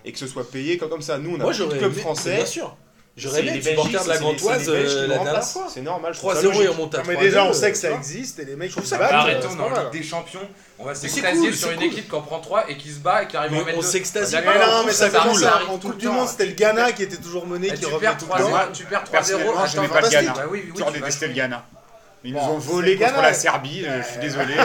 [0.06, 1.18] Et que ce soit payé comme, ça.
[1.18, 2.36] Nous, on a clubs aimé, français.
[2.36, 2.76] bien sûr.
[3.16, 5.68] J'aurais aimé supporter Belgiques, de la Gantoise euh, la dernière fois.
[5.72, 6.14] C'est normal.
[6.16, 6.70] je trouve ça 3-0, ils logique.
[6.72, 8.72] remontent à Non, 3 mais déjà on sait que ça existe et les mecs ils
[8.72, 9.12] trouve se ça battent.
[9.12, 9.84] euh, Arrêtons dans mal.
[9.92, 10.40] Ligue des Champions.
[10.80, 11.86] On va c'est s'extasier cool, sur une cool.
[11.86, 13.82] équipe qui en prend 3 et qui se bat et qui arrive à mettre on
[13.84, 15.46] s'extasie Ah, Mais pas, non, on mais trouve ça commence cool.
[15.48, 16.08] à- arrive En Coupe du.
[16.08, 18.32] Monde, c'était le Ghana qui était toujours mené, Et qui tu revenait perds tout le
[18.32, 18.50] temps.
[18.50, 19.12] 3-0, tu perds 3-0.
[19.12, 20.10] Personnellement, je n'aimais pas le.
[20.10, 20.34] Ghana.
[20.34, 21.34] Toujours tu vas détesté le.
[21.34, 21.66] Ghana.
[22.26, 24.56] Ils nous ont volé contre la Serbie, euh, je suis désolé.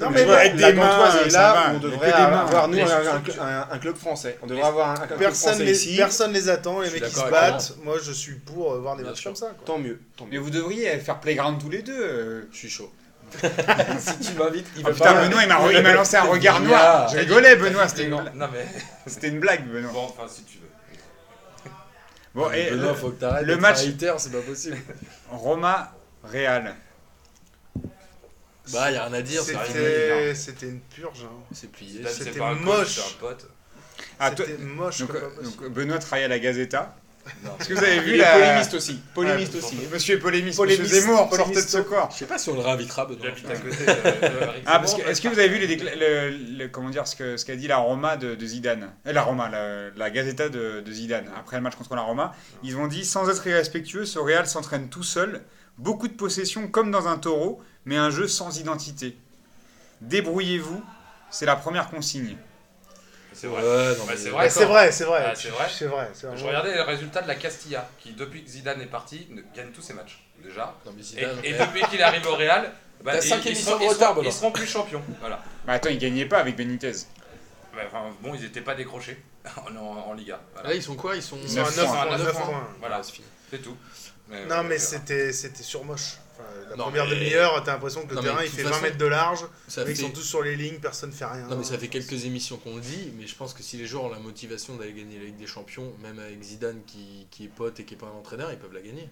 [0.00, 3.42] Non, Mais avec des mains, est là où on devrait avoir nous un, un- structures.
[3.42, 4.38] un- un club français.
[4.42, 5.96] On devrait avoir un, un club Personne français les, ici.
[5.96, 7.74] personne les attend, les mecs qui se battent.
[7.82, 9.46] Moi je suis pour euh, voir des matchs comme ça.
[9.46, 9.64] quoi.
[9.64, 10.00] Tant mieux.
[10.16, 11.98] Tant Mais vous devriez faire playground tous les deux.
[12.00, 12.48] euh.
[12.52, 12.92] Je suis chaud.
[13.98, 15.22] si tu m'invites, il Oh va putain, pas.
[15.26, 17.08] Benoît, il m'a il m'a lancé un regard noir.
[17.08, 18.64] Je rigolais, Benoît, c'était une, Non, bla- non, mais
[19.06, 19.90] c'était une blague, Benoît.
[19.92, 21.70] bon, enfin, si tu veux.
[22.34, 23.78] Bon, et Benoît, le- faut que t'arrêtes le match-
[24.18, 24.78] c'est pas possible.
[25.30, 25.92] Roma,
[26.24, 26.74] Real.
[28.72, 29.54] Bah, y a rien à dire, c'est.
[29.66, 31.24] C'était c'était une purge.
[31.24, 31.42] hein.
[31.52, 32.02] C'est plié.
[32.08, 32.88] C'était c'est pas un moche.
[32.96, 33.46] c'est un pote.
[34.20, 35.62] Ah, toi- C'était moche donc, comme pas euh, possible.
[35.64, 36.96] donc, Benoît travaille à la Gazeta.
[37.44, 37.50] Non.
[37.60, 38.32] Est-ce que vous avez vu Il est la...
[38.32, 39.00] polémiste aussi.
[39.12, 39.76] Polémiste Ah, aussi.
[39.92, 40.56] Monsieur est polémiste.
[40.56, 41.78] Polémiste, Monsieur Zemmour, sortez de polémisto.
[41.78, 42.08] ce corps.
[42.10, 43.20] Je sais pas si on le réinvitera, Benoît.
[43.26, 45.66] J'habite à côté de- de Eric Ah, parce que est-ce que vous avez vu les
[45.76, 48.92] décla- le, le- comment dire ce qu'a dit la Roma de, de Zidane?
[49.06, 52.34] Euh, La Roma, la, la Gazeta de, de Zidane après le match contre la Roma,
[52.62, 55.42] ils ont dit sans être irrespectueux, ce Real s'entraîne tout seul,
[55.78, 59.16] beaucoup de possession comme dans un taureau, mais un jeu sans identité.
[60.00, 60.82] Débrouillez-vous,
[61.30, 62.36] c'est la première consigne.
[63.32, 63.62] C'est vrai.
[63.62, 64.50] Ouais, c'est vrai.
[64.50, 65.24] c'est vrai, c'est vrai.
[65.26, 66.10] Ah, c'est vrai.
[66.12, 66.36] C'est vrai.
[66.36, 69.70] Je regardais les résultats de la Castilla, qui depuis que Zidane est parti, ne- gagne
[69.70, 70.74] tous ses matchs, déjà.
[70.84, 71.58] Non, mais Et, Zidane, et ouais.
[71.66, 72.72] depuis qu'il arrive au Real,
[73.04, 75.02] bah, ils, ils seront, ils retard, seront- ils plus champions.
[75.20, 75.40] Voilà.
[75.66, 76.90] Bah attends, il gagnait pas avec Benitez.
[77.74, 79.22] Bah, enfin, bon, ils n'étaient pas décrochés
[79.56, 80.40] en, en- en Liga.
[80.54, 80.70] Voilà.
[80.70, 81.14] Là, ils sont quoi?
[81.14, 81.50] Ils sont Ils
[82.14, 82.46] à Neuf 9 points.
[82.46, 82.68] points.
[82.80, 83.26] Voilà, Ouais, c'est fini.
[84.48, 86.16] Non, mais c'était c'était surmoche.
[86.34, 88.70] Enfin, la Non, première mais- demi-heure, t'as l'impression que le Non, terrain il fait 20
[88.70, 89.44] façon, mètres de large.
[89.66, 91.46] Ça Les mecs fait- sont tous sur les lignes, personne fait rien.
[91.48, 93.86] Non mais ça fait quelques émissions qu'on le dit, mais je pense que si les
[93.86, 97.44] joueurs ont la motivation d'aller gagner la Ligue des Champions, même avec Zidane qui, qui
[97.44, 99.08] est pote et qui est pas un entraîneur, ils peuvent la gagner.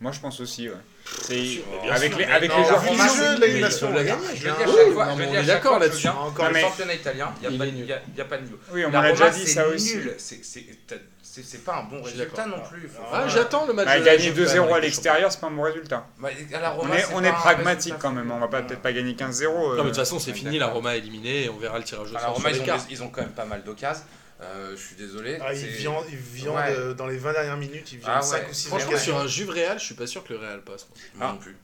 [0.00, 0.74] Moi, je pense aussi, ouais.
[1.04, 3.16] C'est- avec les, avec non, les joueurs jouent.
[3.16, 4.26] jeu de la gagner.
[4.34, 7.34] Je le dis à chaque fois, je chaque fois que viens- Encore Le championnat italien,
[7.42, 7.86] il n'y a, pas de- nul.
[7.86, 8.56] y a- y a pas de niveau.
[8.72, 9.98] Oui, on La déjà dit ça aussi.
[10.16, 12.90] C'est- pas un bon résultat non plus.
[13.12, 13.86] Ah, j'attends le match.
[13.86, 16.06] Bah, gagner Juve, 2-0 quand à l'extérieur, c'est pas un bon résultat.
[16.18, 16.28] Bah,
[16.76, 19.52] On Roma, est, on pragmatique quand même, on va pas peut-être pas gagner 15-0.
[19.54, 21.84] Non, mais de euh, toute façon, c'est fini, la Roma est éliminée on verra le
[21.84, 24.02] tirage au À la sort Roma, ils ont, ils ont quand même pas mal d'occasions.
[24.42, 25.38] Euh, je suis désolé.
[25.42, 26.74] Ah, il Ouais.
[26.76, 28.50] euh, dans les 20 dernières minutes, il viande Ah 5 ouais.
[28.50, 30.86] ou 6 Franchement, sur un Juve Real, je suis pas sûr que le Real passe.
[31.14, 31.26] moi.
[31.28, 31.32] Ah.
[31.32, 31.56] non plus.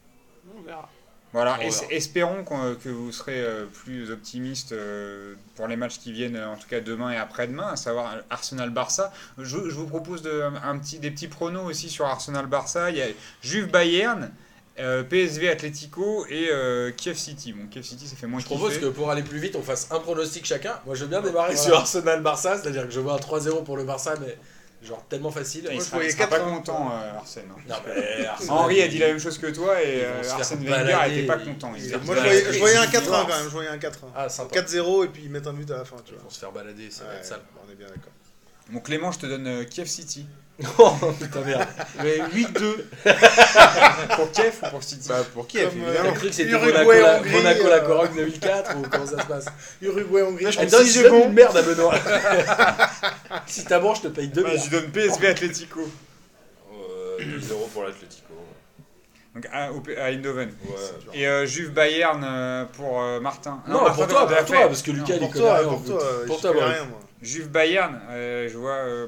[0.59, 0.91] On verra.
[1.33, 1.87] Voilà, On es- verra.
[1.91, 6.49] espérons qu'on- que vous serez euh, plus optimiste euh, pour les matchs qui viennent, euh,
[6.49, 9.12] en tout cas demain et après-demain, à savoir Arsenal-Barça.
[9.39, 12.91] Je, je vous propose de, un petit, des petits pronos aussi sur Arsenal-Barça.
[12.91, 13.07] Il y a
[13.43, 14.31] Juve-Bayern,
[14.79, 17.53] euh, PSV Atlético et euh, Kiev City.
[17.53, 18.87] Bon, Kiev City, ça fait moins Je propose kiffer.
[18.87, 20.79] que pour aller plus vite, on fasse un pronostic chacun.
[20.87, 21.62] Moi, je veux bien démarrer Voilà.
[21.69, 24.37] sur Arsenal-Barça, c'est-à-dire que je vois un 3-0 pour le Barça, mais
[24.87, 25.65] genre tellement facile.
[25.69, 26.55] Il Moi, je sera, voyais il sera pas 4-1.
[26.57, 27.45] content, euh, Arsène.
[27.51, 27.61] hein.
[27.69, 30.71] Non, mais Arsenal, Henri a dit la même chose que toi et euh, Arsène Wenger
[30.71, 31.15] balader.
[31.19, 31.73] était pas content.
[31.77, 33.79] Il Moi, je voyais, je voyais un Ils 4-1 vont- quand même, je voyais un
[33.79, 33.91] 4-1.
[34.15, 34.55] Ah, sympa.
[34.61, 36.25] 4-0 et puis ils mettent un but à la fin, tu Ils vois.
[36.25, 37.41] vont se faire balader, ça va Ouais, être sale.
[37.67, 38.12] on est bien d'accord.
[38.71, 40.27] Bon, Clément, je te donne euh, Kiev City.
[40.79, 40.90] Oh
[41.21, 41.66] putain merde.
[42.03, 42.77] Mais 8-2
[44.16, 46.12] Pour Kiev ou pour City bah, pour Kiev, Comme, euh, T'as évidemment.
[46.16, 49.21] cru que c'était Uruguay, Monaco, la, Hongrie, Monaco la euh, Corogne 2004 ou comment ça
[49.23, 49.47] se passe
[49.83, 51.25] Uruguay-Hongrie, je pense donne, que je donne bon.
[51.27, 51.95] une merde à Benoît.
[53.47, 54.62] si t'as bon, je te paye deux Bah, bières.
[54.64, 55.81] je donne PSV Atlético.
[56.73, 58.33] Euh, 2-0 pour l'Atletico.
[59.35, 60.49] Donc à, au- à Eindhoven.
[60.64, 60.75] Ouais.
[61.21, 63.62] Et euh, Juve Bayern euh, pour euh, Martin.
[63.69, 65.69] Non, Martin, pour toi, pour toi, parce que Lucas, il Pour connaît toi, rien.
[65.69, 67.01] pour toi, Pour toi, rien, moi.
[67.22, 69.07] Juve Bayern, euh, je vois euh,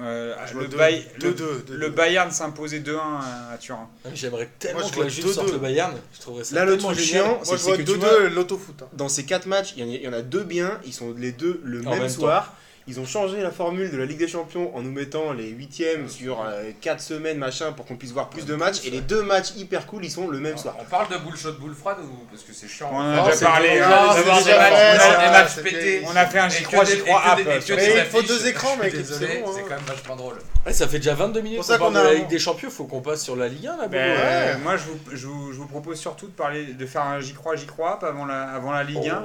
[0.00, 1.94] euh, Je vois le, deux- Bay- deux- le- deux- deux- le deux.
[1.94, 3.88] Bayern s'imposer 2-1 à, à Turin.
[4.14, 5.32] J'aimerais tellement Moi, je que la Juve 2-2.
[5.32, 5.92] sorte le Bayern.
[6.14, 7.24] Je trouverais ça Là, le truc génial.
[7.24, 8.82] chiant, Moi, c'est je vois c'est que tu 2-2 vois, l'autofoot.
[8.82, 8.88] hein.
[8.92, 10.92] dans ces 4 matchs, il y, en a- il y en a deux biens, ils
[10.94, 12.54] sont les deux le En même, même soir.
[12.88, 16.08] Ils ont changé la formule de la Ligue des Champions en nous mettant les huitièmes
[16.08, 16.42] sur
[16.80, 18.78] 4 semaines machin pour qu'on puisse voir plus de matchs.
[18.84, 20.74] Et les deux matchs hyper cool, ils sont le même soir.
[20.80, 22.88] On parle de boule chaude, boule froide ou parce que c'est chiant.
[22.92, 23.68] On en a déjà c'est parlé.
[23.68, 25.62] c'est on a- c'est des déjà matchs fait.
[25.62, 26.02] pétés.
[26.06, 27.36] On a fait un Et que J3, des- J3 et que app.
[27.36, 29.50] des- et que sur des les- Mais il faut deux écrans, mec, c'est désolé, bon,
[29.50, 29.52] hein.
[29.54, 30.34] C'est quand même vachement drôle.
[30.66, 32.28] Ouais, ça fait déjà 22 minutes Pour qu'on ça parle qu'on de a la Ligue
[32.28, 32.70] des Champions.
[32.70, 33.86] Faut qu'on passe sur la Ligue 1 là.
[33.88, 37.02] Ben, euh, moi, je vous, je, vous, je vous propose surtout de, parler, de faire
[37.02, 39.24] un J'y crois, J'y crois app avant la, avant la Ligue 1.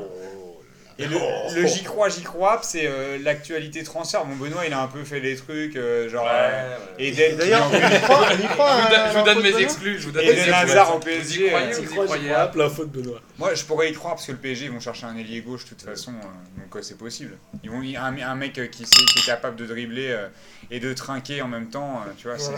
[0.99, 1.17] Et le,
[1.56, 4.25] le J'y crois, J'y crois c'est euh, l'actualité transfert.
[4.25, 7.75] Bon, Benoît, il a un peu fait les trucs, euh, genre euh, Eden D'ailleurs, on
[7.75, 8.77] y croit, y croit.
[8.77, 9.99] Je vous donne- je vous donne l'info de mes exclus.
[9.99, 10.53] Je vous donne Et mes Eden.
[10.53, 11.53] Hazard au Vous y PSG.
[11.53, 12.43] euh, vous y crois, j'y croyez crois.
[12.43, 13.19] Hop, l'info de Benoît.
[13.39, 15.63] Moi, je pourrais y croire parce que le PSG, ils vont chercher un ailier gauche
[15.65, 17.38] de toute façon, euh, donc euh, c'est possible.
[17.63, 20.27] Ils vont y- un, un mec euh, qui, sait, qui est capable de dribbler euh,
[20.71, 22.51] et de trinquer en même temps, euh, tu vois, c'est-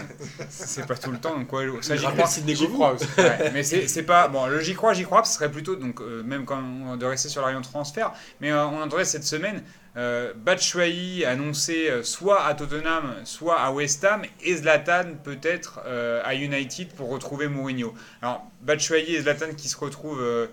[0.50, 1.38] c'est pas tout le temps.
[1.38, 2.30] Donc ouais, ça Il j'y crois.
[2.46, 3.06] J'y crois aussi.
[3.18, 4.46] Ouais, mais c'est c'est pas bon.
[4.48, 7.30] Le j'y crois, j'y crois, ce serait plutôt donc euh, même quand on de rester
[7.30, 9.64] sur la rayon de transfert, mais euh, on entendrait cette semaine.
[9.98, 16.22] Euh, Batshuayi annoncé euh, soit à Tottenham, soit à West Ham, et Zlatan peut-être euh,
[16.26, 17.94] à United pour retrouver Mourinho.
[18.22, 20.48] Alors Batshuayi et Zlatan qui se retrouvent euh,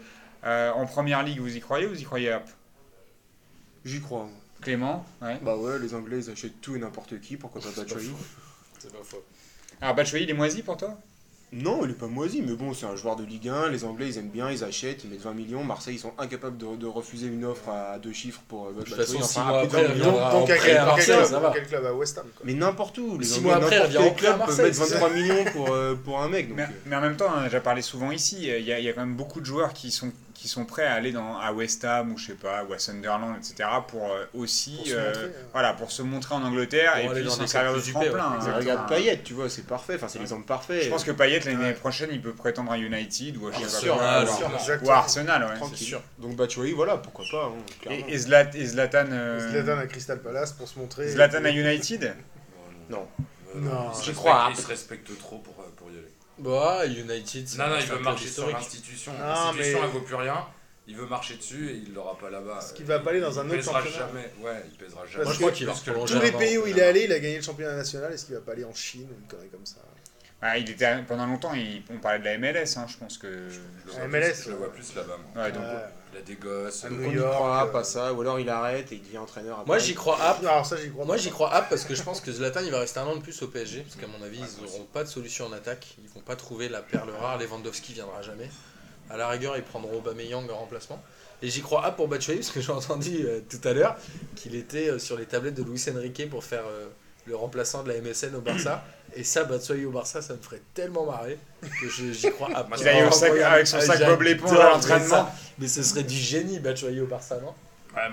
[0.45, 2.45] euh, en première ligue, vous y croyez ou vous y croyez hop?
[3.85, 4.29] J'y crois.
[4.61, 5.41] Clément ouais.
[5.43, 8.13] Bah ouais, les Anglais ils achètent tout et n'importe qui, pourquoi pas Batshuayi?
[8.79, 9.25] C'est pas faux.
[9.81, 10.97] Alors Batshuayi, il est moisi pour toi?
[11.55, 13.69] Non, il est pas moisi, mais bon, c'est un joueur de Ligue 1.
[13.69, 15.63] Les Anglais, ils aiment bien, ils achètent, ils mettent 20 millions.
[15.63, 18.83] Marseille, ils sont incapables de, de refuser une offre à deux chiffres pour euh, De
[18.83, 19.19] toute Batshuayi.
[19.19, 22.25] façon, six Enfin, mois après, 20 il Donc, à quel, club, À West Ham.
[22.35, 22.43] quoi.
[22.45, 23.19] Mais n'importe où.
[23.19, 26.23] Les Six Anglais, mois après, quel club peut mettre c'est 23 millions pour, euh, pour
[26.23, 26.49] un mec.
[26.49, 28.79] Donc, mais, euh, mais en même temps, a déjà parlé souvent ici, il y, a,
[28.79, 30.11] il y a quand même beaucoup de joueurs qui sont,
[30.43, 32.79] qui sont prêts à aller dans, à West Ham ou je sais pas, ou à
[32.81, 33.69] Sunderland, etc.
[33.87, 35.47] pour euh, aussi, Pour se euh, montrer, hein.
[35.53, 38.11] voilà, pour se montrer en Angleterre et puis des servir de tremplin.
[38.41, 38.49] ouais.
[38.49, 38.57] hein.
[38.57, 39.95] regarde Payet, tu vois, c'est parfait.
[39.95, 40.83] Enfin, c'est l'exemple parfait.
[40.83, 41.73] Je pense que Payet l'année Ouais.
[41.75, 44.25] prochaine, il peut prétendre à United ou à, je sais pas ah,
[44.83, 45.45] ou à- Arsenal.
[45.45, 45.55] Ouais.
[45.55, 45.97] Tranquille.
[46.19, 47.45] Donc Batshuayi, voilà, pourquoi pas.
[47.47, 47.91] hein.
[47.91, 51.09] Et, et, Zlat- et Zlatan, euh, Zlatan à Crystal Palace pour se montrer.
[51.09, 52.17] Zlatan à United?
[52.91, 53.07] Non.
[53.55, 54.49] Se respecte- crois.
[54.51, 56.11] Il se respecte trop pour, euh, pour y aller.
[56.43, 57.49] Bah, United.
[57.49, 59.13] c'est Non, non, il veut marcher sur l'institution.
[59.13, 60.47] Non, L'institution, mais- elle vaut plus rien.
[60.89, 62.55] Il veut marcher dessus et il l'aura pas là-bas.
[62.55, 63.99] Parce qu'il va pas aller dans un Il autre pèsera championnat.
[64.09, 64.33] jamais.
[64.41, 65.15] Ouais, il pèsera jamais.
[65.17, 66.83] Parce Moi, je crois qu'il va Parce que prolonger Tous les pays où il est
[66.83, 68.13] allé, il a gagné le championnat national.
[68.13, 69.77] Est-ce qu'il va pas aller en Chine ou une connerie comme ça?
[70.45, 73.29] Ah, il était, Pendant longtemps, il- on parlait de la MLS, hein, je pense que.
[73.29, 75.19] Je le vois La plus- MLS, Je le vois plus là-bas.
[75.35, 75.45] moi.
[75.45, 75.69] Ouais, donc, Ouais.
[76.13, 76.85] Il a des gosses.
[76.85, 78.97] À New Donc on y York, croit euh, pas ça, ou alors il arrête et
[78.97, 79.55] il devient entraîneur.
[79.61, 79.67] après.
[79.67, 81.05] Moi, j'y crois à Alors ça, j'y crois.
[81.05, 83.17] Moi j'y crois app parce que je pense que Zlatan il va rester un an
[83.17, 85.97] de plus au PSG parce qu'à mon avis ils n'auront pas de solution en attaque,
[86.03, 88.51] ils vont pas trouver la perle rare, Lewandowski viendra jamais.
[89.11, 91.03] À la rigueur ils prendront Aubameyang en remplacement.
[91.43, 93.97] Et j'y crois app pour Batshuayi parce que j'ai entendu euh, tout à l'heure
[94.37, 96.89] qu'il était euh, sur les tablettes de Luis Enrique pour faire euh,
[97.27, 98.85] le remplaçant de la MSN au Barça.
[99.15, 101.39] Et ça, Batshuayi au Barça, ça me ferait tellement marrer
[101.81, 104.71] que je- j'y crois à Qu'il aille au sac- avec son sac Bob l'éponge à
[104.71, 105.29] l'entraînement.
[105.59, 107.55] Mais ce serait du génie, Batshuayi au Barça, non?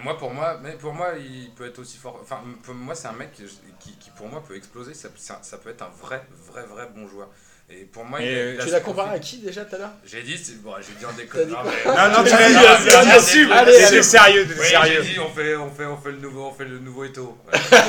[0.03, 2.19] Moi, pour moi, mais pour moi, il peut être aussi fort.
[2.21, 3.43] Enfin, pour moi, c'est un mec qui,
[3.79, 4.93] qui, qui, pour moi, peut exploser.
[4.93, 7.29] Ça, ça, ça peut être un vrai, vrai, vrai bon joueur.
[7.71, 9.91] Et pour moi, Et, il Tu l'as comparé à qui déjà tout à l'heure?
[10.03, 11.45] J'ai dit, c'est- bon, j'ai dit en quoi
[12.10, 15.01] Non, non, tu l'as dit, bien sûr, T'étais sérieux, t'étais Oui, sérieux.
[15.03, 17.38] j'ai dit, on fait, on fait, on fait le nouveau, on fait le nouveau Eto.
[17.53, 17.60] Ouais.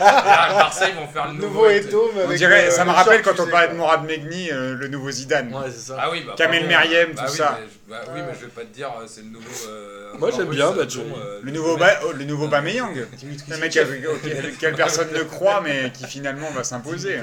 [0.00, 1.70] À Marseille, ils vont faire le nouveau, Nouveau.
[1.70, 3.74] Eto, On dirait, euh, ça me le rappelle quand on parlait de.
[3.74, 5.52] Mourad Megni, euh, le nouveau Zidane.
[5.52, 5.96] Ouais, c'est ça.
[6.00, 6.66] Ah oui, bah, Kamel.
[6.68, 7.58] Meriem, Bah tout ça.
[7.88, 9.50] bah oui, mais je vais pas te dire, euh, c'est le nouveau.
[9.68, 12.94] euh, Moi, j'aime bien bon, euh, Le nouveau, oh, le nouveau Bameyang.
[13.48, 17.18] Le mec auquel personne ne croit, mais qui finalement va s'imposer.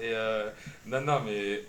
[0.00, 0.48] Et euh,
[0.86, 1.62] non, non, mais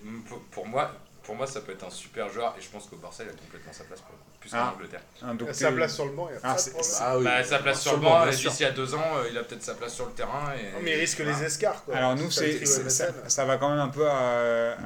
[0.51, 0.91] pour, moi,
[1.23, 3.33] pour moi, ça peut être un super joueur et je pense qu'au Barça, il a
[3.33, 4.73] complètement sa place pour le coup, plus qu'en Ah.
[4.75, 5.01] Angleterre.
[5.35, 6.91] Donc, Sa euh, place sur le banc, il a Ah, pas de problème.
[7.01, 7.23] Ah oui.
[7.25, 9.75] bah, sa place sur le banc, d'ici à deux ans, euh, il a peut-être sa
[9.75, 10.53] place sur le terrain.
[10.53, 11.37] Et, Non, mais il risque voilà.
[11.37, 11.95] les escarres, quoi.
[11.95, 14.77] Alors nous, c'est, ça, va quand même un peu à,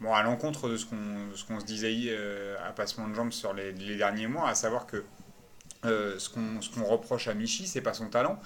[0.00, 3.32] bon, à l'encontre de ce qu'on, ce qu'on se disait euh, à passement de jambes
[3.32, 5.04] sur les, les derniers mois, à savoir que
[5.84, 8.38] euh, ce, qu'on, ce qu'on reproche à Michi, c'est pas son talent,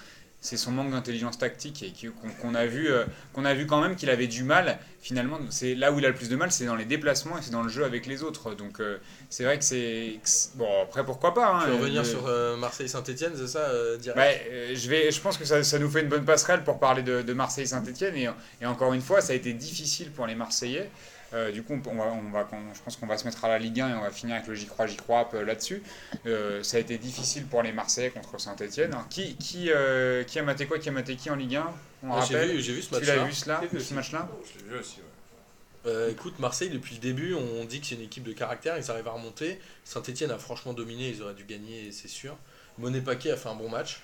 [0.47, 1.93] c'est son manque d'intelligence tactique et
[2.41, 4.79] qu'on, a vu, euh, qu'on a vu quand même qu'il avait du mal.
[5.01, 7.43] Finalement, c'est là où il a le plus de mal, c'est dans les déplacements et
[7.43, 8.55] c'est dans le jeu avec les autres.
[8.55, 10.19] Donc euh, c'est vrai que c'est,
[10.55, 11.47] bon après pourquoi pas.
[11.49, 14.17] hein, Tu veux revenir le- sur euh, Marseille-Saint-Etienne, c'est ça, euh, direct?
[14.19, 16.79] Bah, euh, je, vais, je pense que ça, ça nous fait une bonne passerelle pour
[16.79, 18.15] parler de, de Marseille-Saint-Etienne.
[18.17, 18.29] Et,
[18.63, 20.91] et encore une fois, ça a été difficile pour les Marseillais.
[21.35, 23.49] Euh, du coup, on va, on va, on- je pense qu'on va se mettre à
[23.49, 25.45] la Ligue 1 et on va finir avec le J'y crois, J'y crois up, euh,
[25.45, 25.83] là-dessus.
[26.27, 28.97] Euh, ça a été difficile pour les Marseillais contre Saint-Etienne.
[29.11, 31.67] Qui, qui, euh, qui a maté quoi Qui a maté qui en Ligue 1
[32.05, 33.17] On Moi, j'ai rappelle vu, j'ai vu ce Tu match-là.
[33.17, 34.29] l'as vu cela, J'ai vu ce match-là?
[34.55, 35.91] Je l'ai vu aussi, ouais.
[35.91, 38.91] Euh, écoute, Marseille, depuis le début, on dit que c'est une équipe de caractère, ils
[38.91, 39.61] arrivent à remonter.
[39.85, 42.37] Saint-Etienne a franchement dominé, ils auraient dû gagner, c'est sûr.
[42.79, 44.01] Monet Paquet a fait un bon match.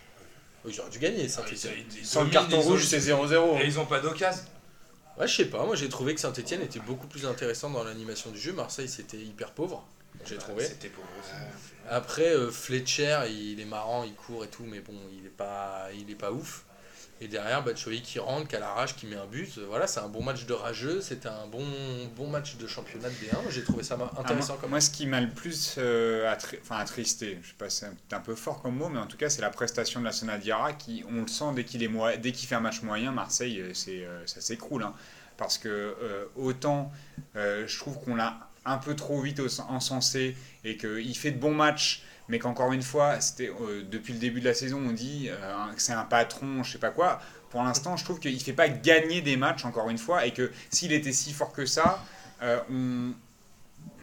[0.64, 1.72] Ils auraient dû gagner, Saint-Etienne.
[1.90, 3.58] Ils- ils Sans le carton rouge, c'est 0-0.
[3.60, 4.42] Et ils ont pas d'occasion.
[5.18, 8.30] Ouais, je sais pas, moi j'ai trouvé que Saint-Etienne était beaucoup plus intéressant dans l'animation
[8.30, 8.52] du jeu.
[8.52, 9.86] Marseille, c'était hyper pauvre,
[10.24, 10.64] j'ai trouvé.
[10.64, 11.32] C'était pauvre aussi.
[11.88, 15.88] Après, euh, Fletcher, il est marrant, il court et tout, mais bon, il est pas,
[15.94, 16.64] il est pas ouf.
[17.22, 19.56] Et derrière, Batshuayi qui rentre, qui a la rage, qui met un but.
[19.56, 21.00] Euh, Voilà, c'est un bon match de rageux.
[21.00, 21.64] C'était un bon,
[22.16, 23.48] bon match de championnat de D1.
[23.50, 26.58] J'ai trouvé ça Ah, intéressant moi, comme moi, ce qui m'a le plus euh, attri-
[26.68, 29.40] attristé, je sais pas, c'est un, peu fort comme mot, mais en tout cas, c'est
[29.40, 32.48] la prestation de la Sonadiara qui, on le sent dès qu'il est moi, dès qu'il
[32.48, 34.82] fait un match moyen, Marseille, euh, c'est, euh, ça s'écroule.
[34.82, 34.92] hein.
[35.36, 36.90] parce que euh, autant,
[37.36, 42.02] je trouve qu'on l'a un peu trop vite encensé et qu'il fait de bons matchs,
[42.32, 45.72] mais qu'encore une fois, c'était euh, depuis le début de la saison, on dit euh,
[45.76, 47.20] que c'est un patron, je sais pas quoi.
[47.50, 50.50] Pour l'instant, je trouve qu'il fait pas gagner des matchs, encore une fois, et que
[50.70, 52.02] s'il était si fort que ça,
[52.40, 53.12] euh, on,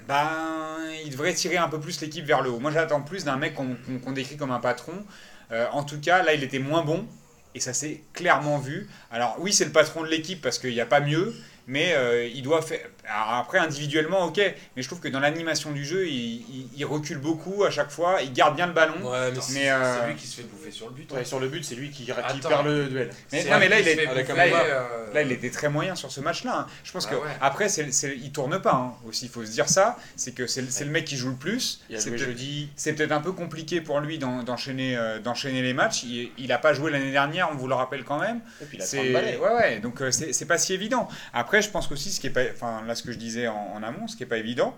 [0.07, 2.59] ben, il devrait tirer un peu plus l'équipe vers le haut.
[2.59, 5.03] Moi, j'attends plus d'un mec qu'on décrit comme un patron.
[5.71, 7.07] En tout cas, là, il était moins bon.
[7.55, 8.87] Et ça s'est clairement vu.
[9.09, 11.33] Alors oui, c'est le patron de l'équipe parce qu'il n'y a pas mieux,
[11.65, 11.95] mais
[12.33, 12.81] il doit faire...
[13.11, 14.37] Alors, après, individuellement, ok,
[14.75, 17.89] mais je trouve que dans l'animation du jeu, il, il- il recule beaucoup à chaque
[17.91, 18.93] fois, il garde bien le ballon.
[19.03, 21.11] Ouais, mais Mais, euh, C'est lui qui se fait bouffer sur le but.
[21.11, 22.11] Ouais, sur le but, c'est lui qui, qui
[22.47, 23.09] perd le duel.
[23.31, 26.21] Mais, non, mais là, il est, là, euh, Là, il était très moyen sur ce
[26.21, 26.59] match-là.
[26.59, 26.67] hein.
[26.83, 27.31] Je pense Ah que ouais.
[27.41, 29.25] après, c'est, c'est- il tourne pas hein, aussi.
[29.25, 29.97] Il faut se dire ça.
[30.15, 31.81] C'est que c'est, le- mec qui joue le plus.
[32.75, 36.03] C'est peut-être, un peu compliqué pour lui d'en- d'enchaîner, euh, d'enchaîner les matchs.
[36.03, 38.41] Il n'a pas joué l'année dernière, on vous le rappelle quand même.
[38.61, 39.37] Et puis il a 30 C'est balais.
[39.37, 39.79] ouais, ouais.
[39.79, 41.07] Donc euh, c'est, pas si évident.
[41.33, 43.83] Après, je pense qu'aussi ce qui est pas, enfin ce que je disais en, en
[43.83, 44.75] amont, ce qui est pas évident,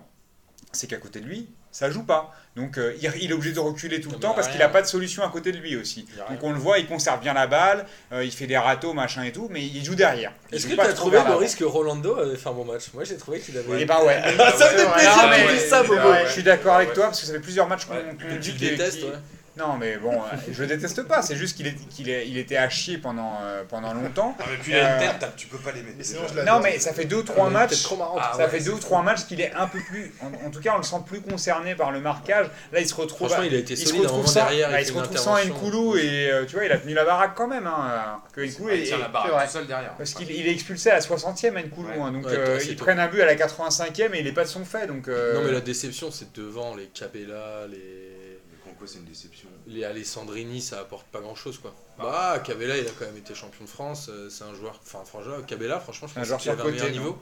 [0.72, 2.34] c'est qu'à côté de lui, ça joue pas.
[2.56, 4.82] Donc euh, il, il est obligé de reculer tout le temps parce qu'il n'a pas
[4.82, 6.06] de solution à côté de lui aussi.
[6.30, 9.22] Donc on le voit, il conserve bien la balle, euh, il fait des râteaux, machin
[9.22, 10.32] et tout, mais il joue derrière.
[10.50, 11.18] Est-ce que tu as trouvé.
[11.26, 12.84] Maurice, que Rolando avait fait un bon match?
[12.94, 13.82] Moi, j'ai trouvé qu'il avait.
[13.82, 14.20] Eh ben ouais.
[14.38, 16.14] Ah, ça me fait plaisir que tu dises ça, c'est Bobo.
[16.26, 18.38] Je suis d'accord avec toi parce que ça fait plusieurs matchs qu'on Ouais.
[18.38, 19.10] dit qu'il- ouais.
[19.56, 22.56] Non mais bon, euh, je déteste pas, c'est juste qu'il est, qu'il est- il était
[22.56, 24.34] à chier pendant, euh, pendant longtemps.
[24.40, 25.96] Ah, mais puis il a une tête, tu peux pas les mettre.
[25.98, 26.22] Mais sinon.
[26.46, 27.82] Non mais ça fait deux ou trois C'est matchs.
[27.82, 28.16] trop marrant.
[28.18, 30.50] Ah, Ça ouais, fait deux ou trois matchs qu'il est un peu plus, en, en
[30.50, 32.46] tout cas on le sent plus concerné par le marquage.
[32.72, 34.70] Là il se retrouve, Franchement, il a été il se solide un retrouve sans, derrière.
[34.70, 35.36] bah, il il se retrouve sans.
[35.44, 37.66] Nkoulou et euh, tu vois il a tenu la baraque quand même.
[37.66, 39.92] Hein, que Nkoulou il est- tient la tout seul derrière.
[39.98, 41.94] Parce qu'il il est expulsé à la 60e Nkoulou, Ouais.
[42.00, 44.44] hein, donc Ouais, euh, ils prennent un but à la 85e et il est pas
[44.44, 44.86] de son fait.
[44.86, 48.11] Donc, Non, mais la déception, c'est devant les Cabella, les.
[48.86, 49.48] C'est une déception.
[49.66, 51.74] Les Alessandrini, ça apporte pas grand chose quoi.
[51.98, 54.08] Bah, Cabella, il a quand même été champion de France.
[54.10, 54.80] euh, C'est un joueur.
[54.84, 57.18] Enfin, franchement, Cabella, franchement, je Un pense joueur qu'il avait un meilleur non niveau.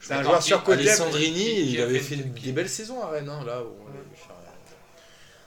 [0.00, 0.80] c'est un joueur surcoté.
[0.82, 3.28] Alessandrini, qui- qui il avait fait des belles saisons à Rennes.
[3.28, 4.36] hein, là, où on avait fait rien.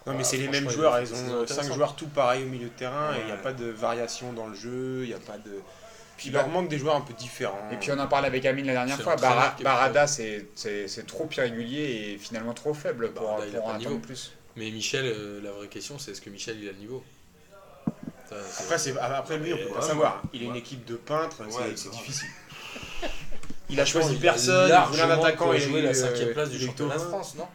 [0.06, 1.76] Non, mais Ah, c'est les mêmes joueurs, ils ont 5 intéressantes.
[1.76, 4.48] joueurs tout pareil au milieu de terrain et il n'y a pas de variation dans
[4.48, 5.52] le jeu, il n'y a pas de.
[6.18, 7.70] Puis il leur manque des joueurs un peu différents.
[7.72, 9.16] Et puis on en parlait avec Amine la dernière fois,
[9.64, 13.94] Barada c'est c'est- c'est trop irrégulier et finalement trop faible pour, Barada, pour niveau.
[13.96, 14.34] de plus.
[14.56, 17.04] Mais Michel, euh, la vraie question, c'est est-ce que Michel, il a le niveau
[18.30, 20.22] Ça, c'est- Après, c'est- après lui, on peut pas savoir.
[20.34, 20.50] Il a ouais.
[20.52, 22.00] une équipe de peintres, c'est- Ouais, c'est grave.
[22.02, 22.30] difficile.
[23.72, 25.90] Il a choisi Il a personne, il voulait un largement attaquant, il a joué la
[25.90, 27.00] euh, cinquième place du championnat de.
[27.02, 27.48] France, non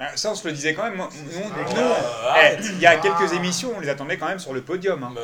[0.00, 0.96] Ah, Ça, on se le disait quand même.
[0.96, 2.60] Nous, Ah, nous, eh, Arrête.
[2.64, 5.00] il y a quelques émissions, on les attendait quand même sur le podium.
[5.04, 5.12] hein.
[5.14, 5.20] Mais,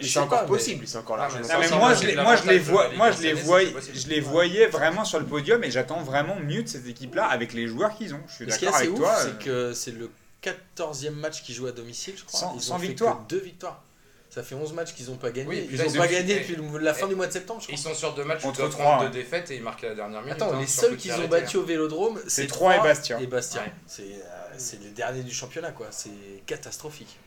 [0.00, 1.94] je c'est encore pas, mais- possible, c'est encore Ah, largement mais Non, mais Ça, moi,
[1.96, 3.36] c'est je les, moi, je les vois, moi, des je les
[3.80, 7.52] c'est je voyais vraiment sur le podium et j'attends vraiment mieux de cette équipe-là avec
[7.52, 8.20] les joueurs qu'ils ont.
[8.28, 9.16] Je suis Mais ce qui est d'accord assez avec ouf, toi.
[9.16, 10.08] c'est euh, que c'est le
[10.42, 12.40] 14e match qu'ils jouent à domicile, je crois.
[12.40, 13.24] Sans- Ils sans ont fait victoire.
[13.26, 13.82] que deux victoires.
[14.30, 15.48] Ça fait 11 matchs qu'ils n'ont pas gagné.
[15.48, 17.78] Oui, ils n'ont ils pas gagné depuis la fin du mois de septembre, je Ils
[17.78, 17.92] crois.
[17.92, 19.08] sont sur deux matchs Contre contre trois, trois ouais.
[19.08, 20.34] de défaites et ils marquent à la dernière minute.
[20.40, 23.20] Attends, hein, les seuls qu'ils ont battus au Vélodrome, C'est c'est Troyes et Troyes Bastia.
[23.20, 23.62] Et Bastia.
[23.62, 23.72] Ouais.
[23.88, 25.88] C'est euh, les derniers du championnat, quoi.
[25.90, 26.10] C'est
[26.46, 27.18] catastrophique.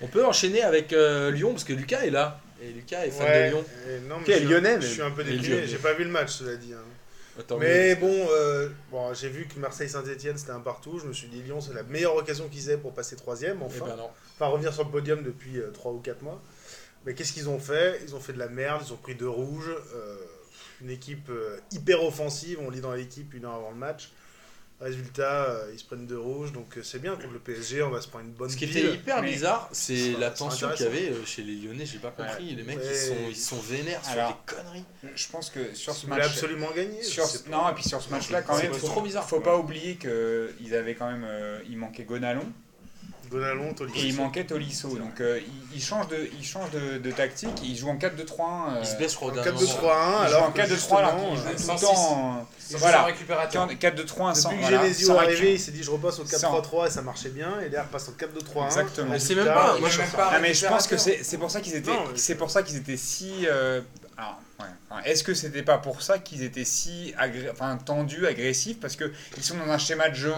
[0.00, 2.40] On peut enchaîner avec euh, Lyon, parce que Lucas est là.
[2.62, 3.64] Et Lucas est fan Ouais, de Lyon.
[3.88, 5.54] et non, mais Qui est je suis- lyonnais, Je mais- suis un peu mais déprimé,
[5.56, 5.66] lyonnais.
[5.68, 6.72] j'ai pas vu le match, cela dit.
[6.72, 6.78] hein.
[7.38, 10.98] Attends, Mais bon, euh, bon j'ai vu que Marseille-Saint-Etienne c'était un partout.
[10.98, 13.64] Je me suis dit, Lyon, c'est la meilleure occasion qu'ils aient pour passer troisième, Eh
[13.64, 13.86] enfin.
[13.86, 14.10] ben non.
[14.34, 16.40] Enfin, revenir sur le podium depuis 3 ou 4 mois.
[17.04, 18.00] Mais qu'est-ce qu'ils ont fait?
[18.04, 19.70] Ils ont fait de la merde, ils ont pris deux rouges.
[19.94, 20.16] euh,
[20.82, 24.12] une équipe euh, hyper offensive, on lit dans l'équipe une heure avant le match.
[24.78, 27.88] Résultat, euh, ils se prennent deux rouges, donc euh, c'est bien contre le PSG, on
[27.88, 28.76] va se prendre une bonne Ce qui pile.
[28.78, 31.54] était hyper mais- bizarre, c'est C'est- la c'est tension qu'il y avait euh, chez les
[31.54, 32.54] Lyonnais, j'ai pas compris.
[32.54, 32.84] Les mecs, Ouais.
[32.90, 34.84] ils, sont, ils sont vénères sur Alors, des conneries.
[35.14, 37.50] Je pense que sur ce match, absolument je sur, sais pas.
[37.56, 39.26] non, et puis sur ce match-là, quand C'est même, trop faut, bizarre.
[39.26, 42.44] faut pas oublier que ils avaient quand même, euh, il manquait Gonalon
[43.30, 43.98] Gonalon, Tolisso.
[43.98, 44.88] et il manquait Tolisso.
[44.96, 45.40] Donc euh,
[45.72, 47.50] ils, ils changent de, ils changent de, de tactique.
[47.62, 48.06] Ils jouent en 4-2-3-1.
[48.08, 49.66] euh, Ils se blessent, je crois, au En dernier 4-2-3-1, moment.
[49.66, 49.86] ils jouent
[50.34, 52.46] alors en que 4-2-3 alors jouent euh, tout sans le temps.
[52.78, 53.02] Voilà.
[53.04, 53.68] récupérateur.
[53.68, 54.48] 4-2-3-1 sans.
[54.50, 56.90] Depuis que voilà, Genesio est arrivé, il s'est dit je repasse au Sans- 4-3-3 et
[56.90, 57.60] ça marchait bien.
[57.60, 58.66] Et derrière, passe au 4-2-3-1.
[58.66, 59.10] Exactement.
[59.10, 60.12] Mais c'est même pas- il moi, je- sorti.
[60.18, 61.24] Ah mais je pense que récupérateur.
[61.24, 63.80] c'est c'est pour ça qu'ils étaient Non, mais- c'est pour ça qu'ils étaient si euh,
[64.16, 64.66] alors, ouais.
[64.90, 68.80] Enfin, est-ce que c'était pas pour ça qu'ils étaient si agré- enfin tendus agressifs?
[68.80, 70.32] Parce que ils sont dans un schéma de jeu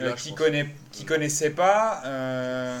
[0.00, 0.34] euh, qu'ils
[0.92, 2.80] qu'ils connaissaient pas euh,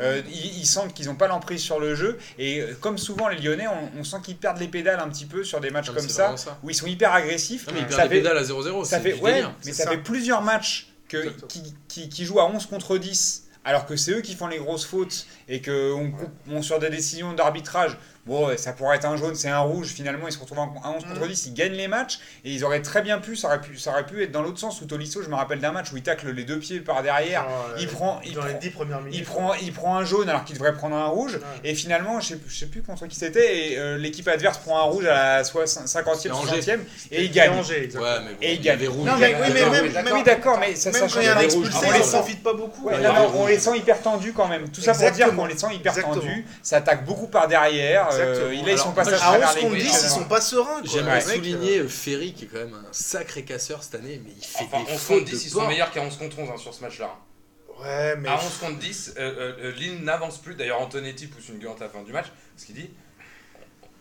[0.00, 3.38] euh, ils, ils sentent qu'ils n'ont pas l'emprise sur le jeu et comme souvent les
[3.38, 6.08] Lyonnais on, on sent qu'ils perdent les pédales un petit peu sur des matchs comme
[6.08, 6.58] ça ça.
[6.64, 8.84] où ils sont hyper agressifs Non, mais ils ça perdent les fait pédales à 0-0.
[8.84, 9.90] ça fait ouais mais ça, ça.
[9.90, 14.10] fait plusieurs matchs que qui, qui, qui jouent à 11 contre 10 alors que c'est
[14.10, 17.96] eux qui font les grosses fautes et que on coupe on, sur des décisions d'arbitrage
[18.26, 20.74] bon ouais, ça pourrait être un jaune c'est un rouge finalement ils se retrouvent en-
[20.82, 21.28] à 11 contre Mm.
[21.28, 23.90] 10 ils gagnent les matchs et ils auraient très bien pu ça aurait pu ça
[23.90, 26.02] aurait pu être dans l'autre sens où Tolisso je me rappelle d'un match où il
[26.02, 29.00] tacle les deux pieds par derrière euh, il prend il dans prend, les 10 premières
[29.00, 29.18] minutes.
[29.18, 31.34] il prend, il prend un jaune alors qu'il devrait prendre un rouge.
[31.34, 31.40] Ouais.
[31.70, 33.70] Et finalement, je sais, je sais plus contre qui c'était.
[33.72, 36.60] Et euh, l'équipe adverse prend un rouge à la soix- 50e, C'est Angers.
[36.62, 36.80] 60e.
[37.10, 37.50] Et il gagne.
[37.52, 38.78] Ouais, mais bon, Et il gagne.
[38.84, 41.24] Non, mais, oui, mais d'accord, même, mais ça, ça change.
[41.26, 42.88] On ils les s'en sent- pas beaucoup.
[43.36, 44.68] On les sent hyper tendus quand même.
[44.70, 46.46] Tout ça pour dire qu'on les sent hyper tendus.
[46.62, 48.08] Ça attaque beaucoup par derrière.
[48.20, 50.08] Euh, ils sont Alors, passés moi, à À travers 11 les contre grilles, 10, ils
[50.10, 50.80] sont pas sereins.
[50.84, 54.44] J'aimerais souligner euh, Ferry qui est quand même un sacré casseur cette année, mais il
[54.44, 56.50] fait Enfin, des 11 fautes contre 10, de ils sont meilleurs qu'à 11 contre 11
[56.50, 57.10] hein, sur ce match-là.
[57.80, 58.28] euh, Ouais, mais.
[58.28, 60.54] À 11 contre 10, euh, euh, euh, Lille n'avance plus.
[60.54, 62.26] D'ailleurs, Antonetti pousse une gueule à la fin du match.
[62.54, 62.90] Parce qu'il dit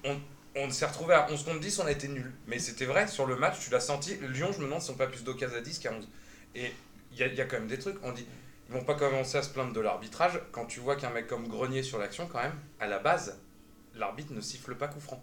[0.05, 0.17] on,
[0.55, 2.31] on s'est retrouvé à 11 contre 10, on a été nul.
[2.47, 4.15] Mais c'était vrai, sur le match, tu l'as senti.
[4.21, 6.07] Lyon, je me demande s'ils n'ont pas plus d'occasions à 10 qu'à 11.
[6.55, 6.71] Et
[7.11, 7.97] il y, a- il y a quand même des trucs.
[8.03, 8.25] On dit
[8.69, 10.39] ils vont pas commencer à se plaindre de l'arbitrage.
[10.51, 13.37] Quand tu vois qu'un mec comme Grenier sur l'action, quand même, à la base,
[13.95, 15.21] l'arbitre ne siffle pas coup franc.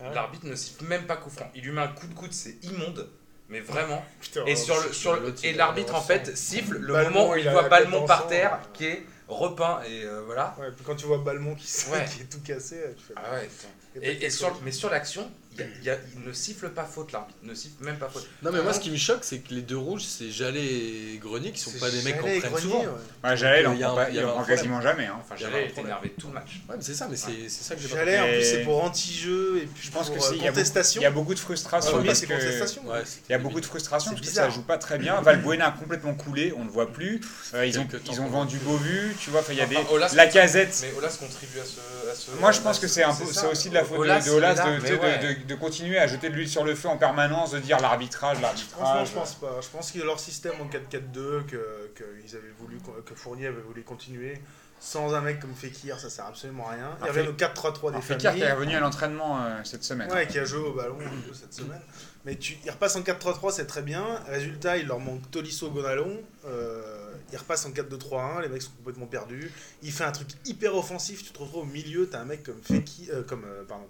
[0.00, 1.50] Ah ouais L'arbitre ne siffle même pas coup franc.
[1.54, 3.08] Il lui met un coup de coude, c'est immonde.
[3.48, 6.92] Mais vraiment, Putain, et sur le, sur le- l'autre, et l'arbitre en fait siffle le
[6.92, 10.56] Balmont, moment où il voit Balmont par terre qui est repeint et euh, voilà.
[10.58, 11.66] Ouais, puis quand tu vois Balmont qui,
[12.20, 13.14] est tout cassé, tu fais.
[13.16, 13.48] Ah ouais,
[13.96, 16.32] Et Et, et peut-être sur, mais sur l'action, y a- il y a- il ne
[16.32, 18.26] siffle pas faute l'arbitre, ne siffle même pas faute.
[18.42, 21.18] Non, mais moi, ce qui me choque, c'est que les deux rouges, c'est Jallet et
[21.20, 22.80] Grenier qui sont pas des mecs qu'on prenne Grenier, souvent.
[22.82, 22.88] ouais.
[23.30, 25.06] Ouais, J'allais, il en prend quasiment jamais.
[25.06, 25.18] hein.
[25.20, 25.86] Enfin, être problème.
[25.86, 26.60] énervé tout le match.
[26.68, 28.62] Ouais, mais c'est ça, mais c'est c'est ça que j'ai pas Chalet, en plus, c'est
[28.64, 31.00] pour anti-jeu et puis Je pense pour que euh, c'est- il y a beaucoup- contestation.
[31.00, 32.32] Il y a beaucoup de frustration Premier, parce c'est que.
[32.32, 35.20] Ouais, Il y a beaucoup de frustration parce que ça joue pas très bien.
[35.20, 37.20] Valbuena a complètement coulé, on ne le voit plus.
[37.54, 39.42] Euh, ils, ont, ils vendu Beauvu, tu vois.
[39.50, 39.76] Il y a des.
[40.14, 40.78] La casette.
[40.82, 42.30] Mais Olas contribue à ce.
[42.38, 43.42] Moi, je pense que c'est un peu, ça.
[43.42, 46.48] c'est aussi de la faute de- Olas, de Il de, continuer à jeter de l'huile
[46.48, 49.08] sur le feu en permanence, de dire l'arbitrage, Franchement, l'arbitrage.
[49.08, 49.60] je pense pas.
[49.60, 53.60] Je pense que leur système en 4-4-2, que, que, ils avaient voulu, que Fournier avait
[53.62, 54.40] voulu continuer,
[54.78, 56.90] sans un mec comme Fekir, ça sert absolument à rien.
[57.02, 60.10] Alors, reviennent Fe- au 4-3-3 des Fekir qui est revenu à l'entraînement euh, cette semaine.
[60.10, 60.96] Ouais, qui a joué au ballon
[61.34, 61.80] cette semaine.
[62.24, 64.04] Mais tu, ils repassent en 4-3-3, c'est très bien.
[64.26, 66.20] Résultat, il leur manque Tolisso Gonalon.
[66.46, 69.50] Euh, ils repassent en 4-2-3-1, les mecs sont complètement perdus.
[69.82, 72.60] Il fait un truc hyper offensif, tu te retrouves au milieu, t'as un mec comme
[72.62, 73.86] Fekir, euh, comme, euh, pardon,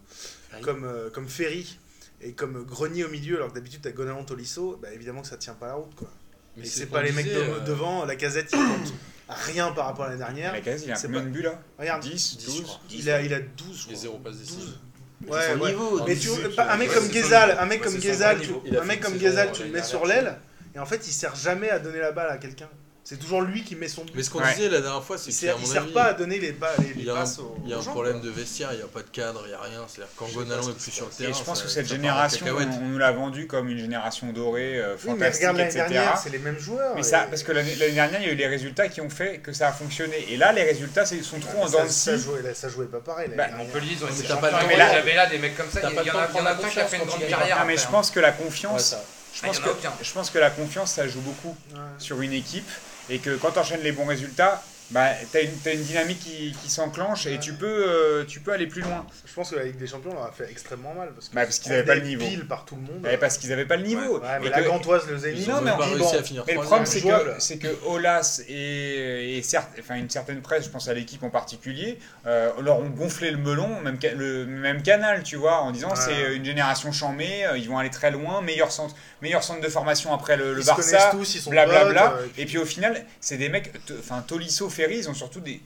[0.50, 0.62] Ferry.
[0.62, 1.78] comme, euh, comme Ferry
[2.22, 5.36] et comme Grenier au milieu, alors que d'habitude t'as Gonalon Tolisso, bah évidemment que ça
[5.36, 6.08] tient pas la route quoi.
[6.56, 8.92] Mais Et c'est c'est ce pas les mecs de- euh, devant, la casette il compte
[9.28, 10.52] rien par rapport à l'année dernière.
[10.52, 12.62] La case, il a C'est combien pas- de buts là Regarde, 10, 10, je 12
[12.62, 12.80] crois.
[12.90, 13.56] il a, il a 12.
[13.82, 14.02] je Les crois.
[14.02, 14.58] zéro passes décisives.
[14.64, 14.78] 12.
[15.22, 15.70] C'est Ouais, son ouais.
[15.70, 16.04] niveau.
[16.06, 16.28] Mais tu,
[16.58, 18.50] un mec ouais, comme Gezal, un mec Ouais, comme Gezal, tu-.
[18.64, 20.38] Il un mec comme Gezal, tu le mets sur l'aile,
[20.74, 22.68] et en fait il sert jamais à donner la balle à quelqu'un.
[23.02, 24.12] C'est toujours lui qui met son but.
[24.14, 24.52] Mais ce qu'on Ouais.
[24.54, 26.90] disait la dernière fois, c'est Il qu'à sert, avis, pas à donner les, ba- les,
[26.90, 28.26] il les y a un, passes aux, il y a un gens, problème quoi.
[28.26, 29.84] de vestiaire, il n'y a pas de cadre, il n'y a rien.
[29.88, 31.30] C'est-à-dire quand Gonalon est plus sur le terrain.
[31.30, 34.30] Et je pense ça- que cette en génération, on nous l'a vendue comme une génération
[34.32, 35.88] dorée, euh, Oui, mais fantastique, regarde l'année etc.
[35.88, 36.94] dernière, c'est les mêmes joueurs.
[36.94, 39.10] Mais et- ça, parce que l'année dernière, il y a eu les résultats qui ont
[39.10, 40.26] fait que ça a fonctionné.
[40.30, 42.22] Et là, les résultats sont trop en ça, dents de ça, scie.
[42.22, 43.30] jouait, ça jouait pas pareil.
[43.36, 43.48] Bah.
[43.56, 44.28] Montpellier, ils ont Mais été
[44.68, 45.80] mais là, de- il y avait là des mecs comme ça.
[45.82, 47.64] Il y, en a, en plein qui a fait une grande carrière.
[47.66, 49.02] Mais je pense que la confiance, ça.
[49.34, 49.68] je Ah, pense en que
[50.02, 51.78] je pense que la confiance, ça joue beaucoup Ouais.
[51.98, 52.68] sur une équipe
[53.10, 56.68] et que quand tu enchaînes les bons résultats, bah, tu as, une dynamique qui, qui
[56.68, 59.06] s'enclenche et tu peux, euh, tu peux aller plus loin.
[59.24, 61.10] Je pense que la Ligue des Champions leur a fait extrêmement mal.
[61.14, 62.26] Parce, Bah, qu'ils se avaient pas le niveau.
[62.26, 63.06] pile par tout le monde.
[63.20, 64.18] Parce qu'ils n'avaient pas le niveau.
[64.18, 66.00] Ouais, mais Et la que- Gantoise, le Zénith, Ils Non, ont mais même pas réussi
[66.12, 69.94] bon, à finir Mais le problème, c'est que, c'est que Olas et, et certes, enfin,
[69.94, 73.80] une certaine presse, je pense à l'équipe en particulier, euh, leur ont gonflé le melon,
[73.82, 75.94] même, le même canal, tu vois, en disant Ouais.
[75.96, 79.68] c'est une génération chamée, euh, ils vont aller très loin, meilleur centre, meilleur centre de
[79.68, 82.08] formation après le, le Barça, tous, ils sont blablabla.
[82.10, 85.40] potes, euh, Et puis au final, c'est des mecs, enfin Tolisso, Ferry, ils ont surtout
[85.40, 85.60] des,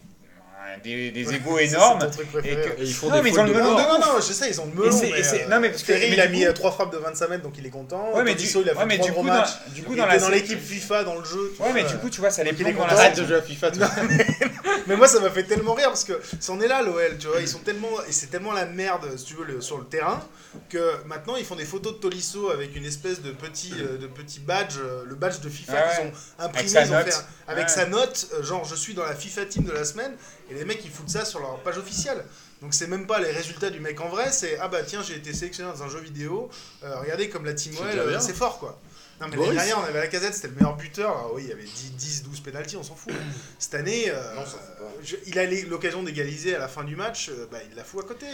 [0.83, 2.01] des, des égos énormes.
[2.01, 3.70] ton truc Et que- Et ils font Non, mais des ils ont le de melon
[3.72, 4.99] Non, non, non, je sais, ils ont le melon.
[5.01, 6.93] Mais, euh, non, mais parce que- Ferry, mais il a mis coup- euh, trois frappes
[6.93, 8.12] de 25 mètres, donc il est content.
[8.14, 9.51] Ouais, mais Tolisso, du- il a fait ouais, mais trois du gros coup, dans- matchs.
[9.75, 11.53] du coup, il dans était la dans sé- l'équipe FIFA, dans le jeu.
[11.57, 12.87] tu Ouais, mais du coup, tu vois, ça les plombe dans content.
[12.87, 13.22] la Arrête sélection.
[13.22, 13.70] de jouer à FIFA.
[14.87, 17.41] Mais moi, ça m'a fait tellement rire parce que c'en est là, l'OL, tu vois.
[17.41, 17.89] Ils sont tellement.
[18.07, 20.20] Et c'est tellement la merde, si tu veux, sur le terrain,
[20.68, 24.07] que maintenant, ils font des photos de Tolisso avec une espèce de petit, euh, de
[24.07, 24.75] petit badge,
[25.07, 26.12] le badge de FIFA Ouais, qu'ils ont
[26.45, 26.59] imprimé.
[26.59, 27.05] Avec sa ils ont note.
[27.12, 27.70] fait avec Ouais.
[27.72, 30.12] sa note, genre, je suis dans la FIFA team de la semaine.
[30.51, 32.22] Et les mecs, ils foutent ça sur leur page officielle.
[32.62, 35.16] Donc, c'est même pas les résultats du mec en vrai, c'est ah bah tiens, j'ai
[35.16, 36.49] été sélectionné dans un jeu vidéo.
[36.82, 38.78] euh, regardez comme la team OL, euh, c'est fort quoi.
[39.20, 41.11] Non, mais l'année dernière, on avait la casette, c'était le meilleur buteur.
[41.16, 43.12] Alors, oui, il y avait 10, 10 12 pénalties, on s'en fout.
[43.61, 44.84] Cette année, euh, Non, on s'en fout pas.
[45.05, 48.05] je- il a l'occasion d'égaliser à la fin du match, euh, bah, il la fout
[48.05, 48.26] à côté.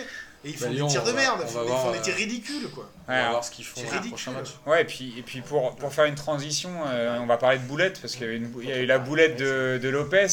[0.45, 1.63] Et ils Bah, font Lyon, des tirs de on va- merde, on ils va font,
[1.65, 2.89] ils voir, font des tirs ridicules quoi.
[3.07, 4.09] On Ouais, va voir ce qu'ils font le ridicule.
[4.11, 4.49] prochain match.
[4.67, 7.65] Ouais, et puis, et puis pour, pour faire une transition, euh, on va parler de
[7.65, 8.27] boulette, parce qu'il
[8.63, 10.29] y, a eu la boulette de, de Lopez,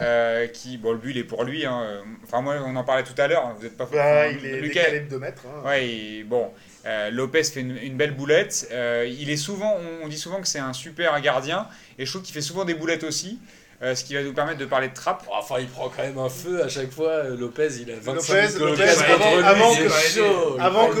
[0.00, 1.64] euh, qui, bon, le but, il est pour lui.
[1.66, 2.02] hein.
[2.24, 4.80] Enfin, moi, on en parlait tout à l'heure, vous êtes pas Bah, il est Lucas-
[4.82, 5.42] décalé de 2 mètres.
[5.46, 5.66] hein.
[5.66, 6.50] Ouais, et bon,
[6.86, 8.68] euh, Lopez fait une, une belle boulette.
[8.72, 11.66] Euh, il est souvent, on, on dit souvent que c'est un super gardien,
[11.98, 13.38] et je trouve qu'il fait souvent des boulettes aussi,
[13.82, 15.24] euh, ce qui va nous permettre de parler de trappe.
[15.30, 17.24] Enfin, il prend quand même un feu à chaque fois.
[17.24, 20.56] Lopez, il a 25 Lopez, minutes Lopez, contre lui, avant que- chaud.
[20.60, 20.96] Avant que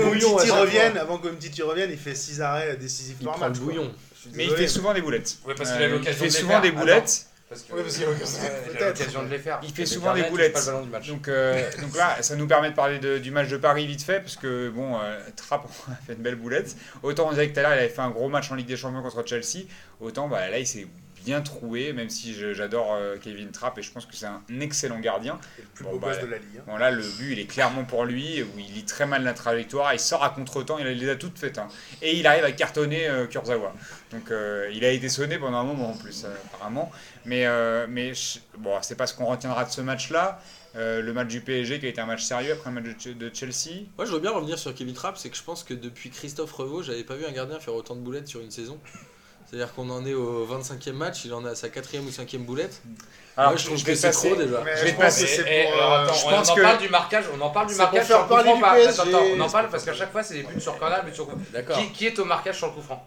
[0.60, 1.00] revienne, fois.
[1.00, 3.60] avant que Umtiti revienne, il fait 6 arrêts décisifs Il par prend le match.
[3.60, 3.92] bouillon.
[4.34, 5.36] Mais il fait souvent des boulettes.
[5.46, 7.26] Ouais, parce qu'il a il l'occasion fait souvent des boulettes.
[7.54, 8.98] Parce que parce qu'il il a peut-être.
[8.98, 9.60] l'occasion de les faire.
[9.62, 10.52] Il fait souvent des boulettes.
[10.52, 11.08] pas le ballon du match.
[11.08, 14.02] Donc, euh, donc là, ça nous permet de parler de- du match de Paris vite
[14.02, 16.74] fait, parce que bon, euh, Trapp a fait une belle boulette.
[17.02, 18.66] Autant on disait que tout à l'heure, il avait fait un gros match en Ligue
[18.66, 19.66] des Champions contre Chelsea,
[20.00, 20.86] autant bah, là, il s'est
[21.24, 24.98] bien trouvé, même si j'adore euh, Kevin Trapp et je pense que c'est un excellent
[24.98, 25.38] gardien.
[25.56, 26.58] Le plus Bon, beau bah, gosse de la Ligue.
[26.58, 26.62] hein.
[26.66, 29.32] Bon là, le but, il est clairement pour lui, où il lit très mal la
[29.32, 31.56] trajectoire, il sort à contre-temps, il les a toutes faites.
[31.56, 31.68] hein.
[32.02, 33.72] Et il arrive à cartonner euh, Kurzawa.
[34.12, 36.92] Donc euh, il a été sonné pendant un moment en plus, euh, apparemment.
[37.26, 38.12] Mais, euh, mais
[38.58, 40.40] bon, c'est pas ce qu'on retiendra de ce match-là.
[40.76, 43.00] Euh, le match du PSG qui a été un match sérieux après le match de,
[43.00, 43.84] Ch- de Chelsea.
[43.96, 46.52] Moi, je veux bien revenir sur Kevin Trapp, c'est que je pense que depuis Christophe
[46.52, 48.78] Revaux, j'avais pas vu un gardien faire autant de boulettes sur une saison.
[49.46, 52.82] C'est-à-dire qu'on en est au 25e match, il en à sa 4 ou 5e boulette.
[53.36, 54.62] Alors, Moi, je trouve que c'est trop déjà.
[54.64, 55.74] Mais Je pense passer- que c'est Et- et pour.
[55.74, 57.74] alors, euh, attends, je on, pense en que- parle du marquage, on en parle du
[57.76, 58.40] marquage sur le coup franc.
[58.74, 61.14] Attends, attends, on en parle parce qu'à chaque fois c'est des buts sur corner, buts
[61.14, 61.36] sur coup.
[61.52, 61.76] D'accord.
[61.78, 63.06] Qui, qui est au marquage sur le coup franc?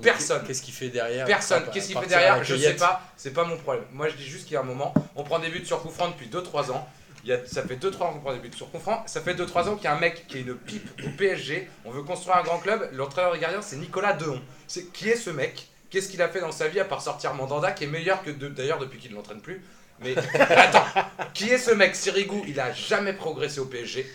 [0.00, 0.42] Personne.
[0.46, 1.64] Qu'est-ce qu'il fait derrière Personne.
[1.72, 3.84] Qu'est-ce qu'il fait derrière Je sais pas, c'est pas mon problème.
[3.92, 5.90] Moi je dis juste qu'il y a un moment, on prend des buts sur coup
[5.90, 6.88] franc depuis 2-3 ans.
[7.24, 9.02] Il y a, ça fait 2-3 ans qu'on prend des buts sur coup franc.
[9.06, 11.68] Ça fait 2-3 ans qu'il y a un mec qui est une pipe au PSG.
[11.84, 12.88] On veut construire un grand club.
[12.92, 14.40] L'entraîneur des gardiens, c'est Nicolas Dehon.
[14.68, 15.66] C'est, qui est ce mec?
[15.90, 18.30] Qu'est-ce qu'il a fait dans sa vie à part sortir Mandanda, qui est meilleur que
[18.30, 19.60] de- d'ailleurs depuis qu'il ne l'entraîne plus?
[20.00, 20.84] Mais attends,
[21.34, 21.96] qui est ce mec?
[21.96, 24.06] Sirigu, il a jamais progressé au PSG.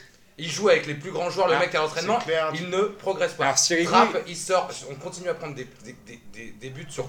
[0.44, 2.18] Il joue avec les plus grands joueurs, le Ah, mec à l'entraînement,
[2.56, 3.44] il ne progresse pas.
[3.46, 6.88] Alors, Sirigu, Trapp, il sort, on continue à prendre des, des, des, des- des buts
[6.90, 7.08] sur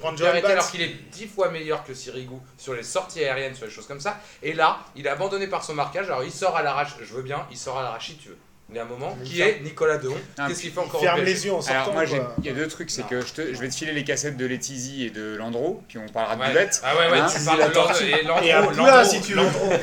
[0.53, 3.87] alors qu'il est 10 fois meilleur que Sirigu sur les sorties aériennes, sur les choses
[3.87, 4.19] comme ça.
[4.43, 7.23] Et là, il est abandonné par son marquage, alors il sort à l'arrache, je veux
[7.23, 8.39] bien, il sort à l'arrache si tu veux.
[8.73, 10.17] Il y a un moment, qui est Nicolas Dehon.
[10.39, 11.81] Ah, Qu'est-ce qu'il fait Il encore ferme les yeux en sortant.
[11.83, 12.05] Alors moi,
[12.39, 14.37] il y a deux trucs, c'est que je, te- je vais te filer les cassettes
[14.39, 16.49] de Letizy et de Landreau, puis on parlera de Ouais.
[16.49, 16.81] boulette.
[16.83, 18.05] Ah ouais, ouais, Hein, tu parles de tortue.
[18.05, 18.43] et Landreau.
[19.03, 19.43] Et si tu veux.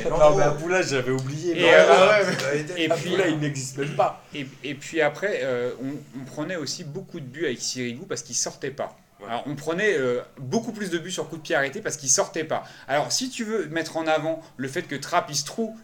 [0.09, 1.59] Non, mais à Boula, j'avais oublié.
[1.61, 4.23] Et, euh, Ah ouais, et puis- Boula, il n'existe même pas.
[4.33, 8.23] Et, et puis après, euh, on, on prenait aussi beaucoup de buts avec Sirigu parce
[8.23, 8.97] qu'il sortait pas.
[9.19, 9.27] Ouais.
[9.27, 12.09] Alors, on prenait euh, beaucoup plus de buts sur coup de pied arrêté parce qu'il
[12.09, 12.63] sortait pas.
[12.87, 15.75] Alors, si tu veux mettre en avant le fait que Trapp il se trouve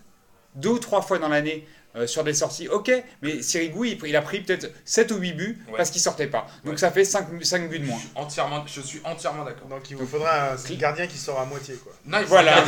[0.56, 2.92] deux ou trois fois dans l'année euh, sur des sorties, ok,
[3.22, 5.74] mais Sirigu il, il a pris peut-être 7 ou 8 buts Ouais.
[5.78, 6.48] parce qu'il sortait pas.
[6.64, 6.78] Donc Ouais.
[6.80, 7.40] ça fait 5, buts
[7.80, 7.98] de Je moins.
[8.00, 9.68] suis entièrement, je suis entièrement d'accord.
[9.68, 11.94] Donc il vous faudra un gardien qui sort à moitié quoi.
[12.06, 12.64] Non, il faut, Voilà.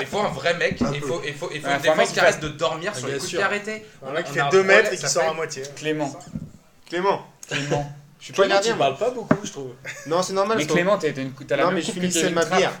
[0.00, 1.90] il faut un vrai mec, Un il faut, il faut, il faut Ouais, une faut
[1.90, 3.86] un mec défense qui arrête de dormir sur les coups de pied arrêtés.
[4.04, 5.62] Un On mec a- qui fait un 2 mètres et qui sort à moitié.
[5.76, 6.14] Clément,
[6.88, 7.26] Clément.
[7.48, 7.92] Clément.
[8.20, 8.72] Je suis pas gardien.
[8.74, 9.72] tu parles pas beaucoup, je trouve.
[10.06, 10.56] Non, c'est normal.
[10.58, 12.72] Mais Clément, t'as une- Non, mais je finissais ma bière.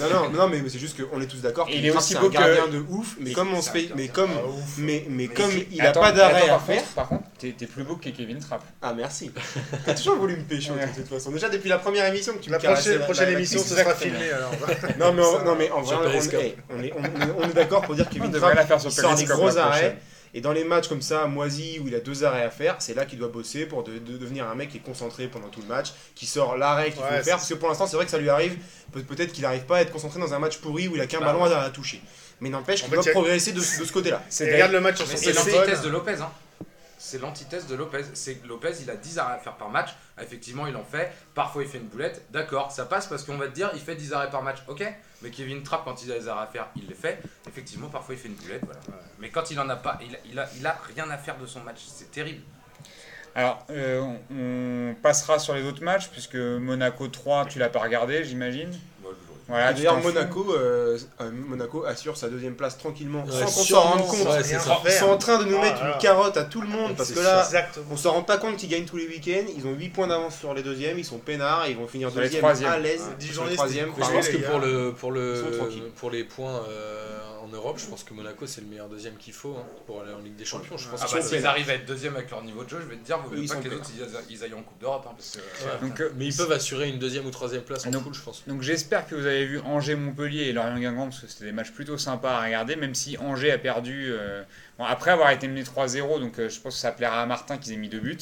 [0.00, 1.68] Non, non, non, mais c'est juste qu'on est tous d'accord.
[1.70, 4.48] Il est aussi beau gardien de ouf, mais comme on se fait, mais comme, Ah,
[4.78, 6.80] mais, mais comme il a pas d'arrêt à par faire.
[6.82, 8.62] contre- Par contre, t'es plus beau que Kevin Trapp.
[8.82, 9.30] Ah merci.
[9.84, 11.30] T'as toujours voulu me pécho de toute façon.
[11.30, 12.58] Déjà depuis la première émission que tu me La
[13.00, 14.52] prochaine, émission, ce sera filmé alors.
[14.98, 15.96] Non mais, non mais en vrai,
[16.70, 19.24] on, est, d'accord pour dire que Kevin devrait Trapp la faire sur il sort des
[19.24, 19.98] gros arrêts.
[20.34, 22.94] Et dans les matchs comme ça, moisi, où il a deux arrêts à faire, c'est
[22.94, 25.60] là qu'il doit bosser pour de- de- devenir un mec qui est concentré pendant tout
[25.60, 27.36] le match, qui sort l'arrêt qu'il Ouais, faut faire.
[27.36, 28.58] Parce que pour l'instant, c'est vrai que ça lui arrive.
[28.92, 31.06] Peut- Peut-être qu'il n'arrive pas à être concentré dans un match pourri où il a
[31.06, 32.02] qu'un Bah, ballon à, à toucher.
[32.40, 34.22] Mais n'empêche qu'il doit a- progresser de, de ce côté-là.
[34.28, 36.16] C'est regarde le match sur son c'est l'antithèse de Lopez.
[36.20, 36.30] Hein.
[36.98, 38.02] C'est l'antithèse de Lopez.
[38.14, 39.90] C'est que Lopez, il a 10 arrêts à faire par match.
[40.20, 41.12] Effectivement, il en fait.
[41.34, 42.22] Parfois, il fait une boulette.
[42.30, 44.58] D'accord, ça passe parce qu'on va te dire, il fait 10 arrêts par match.
[44.68, 44.82] Ok,
[45.24, 47.18] mais Kevin Trapp, quand il a des arrêts à faire, il les fait.
[47.48, 48.62] Effectivement, parfois, il fait une boulette.
[48.62, 48.80] Voilà.
[49.18, 51.78] Mais quand il en a pas, il il a rien à faire de son match.
[51.86, 52.42] C'est terrible.
[53.34, 57.80] Alors, euh, on on passera sur les autres matchs, puisque Monaco 3, tu l'as pas
[57.80, 58.70] regardé, j'imagine?
[59.48, 60.00] Voilà, Et D'ailleurs.
[60.02, 64.26] Monaco, euh, euh, Monaco assure sa deuxième place tranquillement, Ouais, sans qu'on s'en rende compte.
[64.26, 65.94] ouais, c'est Ils sont en train de nous Ah, mettre voilà.
[65.94, 67.86] une carotte à tout le monde parce que là, Exactement.
[67.90, 69.46] on s'en rend pas compte qu'ils gagnent tous les week-ends.
[69.56, 72.44] Ils ont 8 points d'avance sur les deuxièmes, ils sont peinards, ils vont finir deuxième
[72.44, 73.02] à l'aise.
[73.18, 77.86] Dix Sur journées, je pense que le, le, pour les points euh, en Europe, je
[77.86, 80.44] pense que Monaco c'est le meilleur deuxième qu'il faut hein, pour aller en Ligue des
[80.44, 80.76] Champions.
[80.78, 82.78] Je pense Ah qu'ils bah, s'ils arrivent à être deuxième avec leur niveau de jeu,
[82.80, 83.90] je vais te dire, vous Oui, voulez ils pas que les autres
[84.30, 85.04] ils, aillent en Coupe d'Europe.
[85.08, 85.88] hein, parce que, Ouais.
[85.88, 88.20] Donc, euh, Mais ils peuvent assurer une deuxième ou troisième place en Donc- poule, je
[88.22, 88.42] pense.
[88.46, 91.98] Donc j'espère que vous avez vu Angers-Montpellier et Lorient-Guingamp parce que c'était des matchs plutôt
[91.98, 94.42] sympas à regarder, même si Angers a perdu euh,
[94.78, 97.58] bon, après avoir été mené 3-0, donc euh, je pense que ça plaira à Martin
[97.58, 98.16] qu'ils aient mis deux buts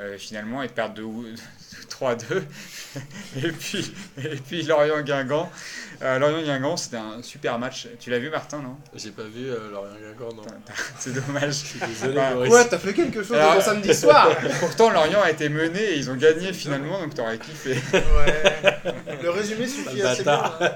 [0.00, 0.94] euh, finalement et de perdre
[1.90, 2.42] 3-2.
[3.44, 5.50] et puis, et puis Lorient-Guingamp.
[6.02, 7.88] Euh, Lorient-Guingamp, c'était un super match.
[8.00, 8.76] Tu l'as vu Martin, non?
[8.94, 10.42] J'ai pas vu euh, Lorient Guingamp, non.
[10.98, 11.48] C'est dommage.
[11.48, 12.36] Je suis désolé, Bah.
[12.36, 14.28] Ouais, t'as fait quelque chose Alors- samedi soir?
[14.60, 17.78] Pourtant, Lorient a été mené et ils ont gagné finalement, donc t'aurais kiffé.
[17.92, 18.72] Ouais.
[19.22, 20.42] Le résumé suffit assez bien.
[20.60, 20.70] hein.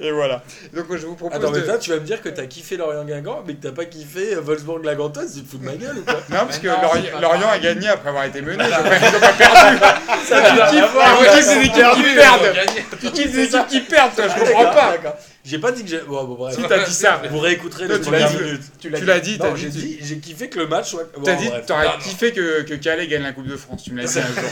[0.00, 0.42] Et voilà.
[0.74, 1.64] Donc je vous propose Attends, mais de...
[1.66, 4.34] toi, tu vas me dire que t'as kiffé Lorient Guingamp, mais que t'as pas kiffé
[4.34, 6.14] euh, Wolfsburg-Lagantoise, tu te fous de ma gueule ou quoi?
[6.30, 8.64] Non, parce que Lorient, a gagné après avoir été mené.
[8.66, 9.78] Ils ont pas, ils ont pas perdu.
[10.26, 12.56] Ça Tu kiffes, tu kiffes des équipes qui perdent.
[13.00, 14.96] Tu kiffes des équipes qui perdent, toi, je comprends pas.
[15.44, 16.00] J'ai pas dit que j'ai.
[16.00, 16.56] Bon, bon, bref.
[16.56, 18.42] Si t'as dit ça, Vous réécouterez les tu premières l'as dit.
[18.44, 18.62] minutes.
[18.80, 21.04] tu l'as dit, t'as dit, dit, j'ai kiffé que le match soit.
[21.16, 23.84] Bon, t'as dit, t'aurais kiffé que, que Calais gagne la Coupe de France.
[23.84, 24.50] Tu me l'as dit un jour.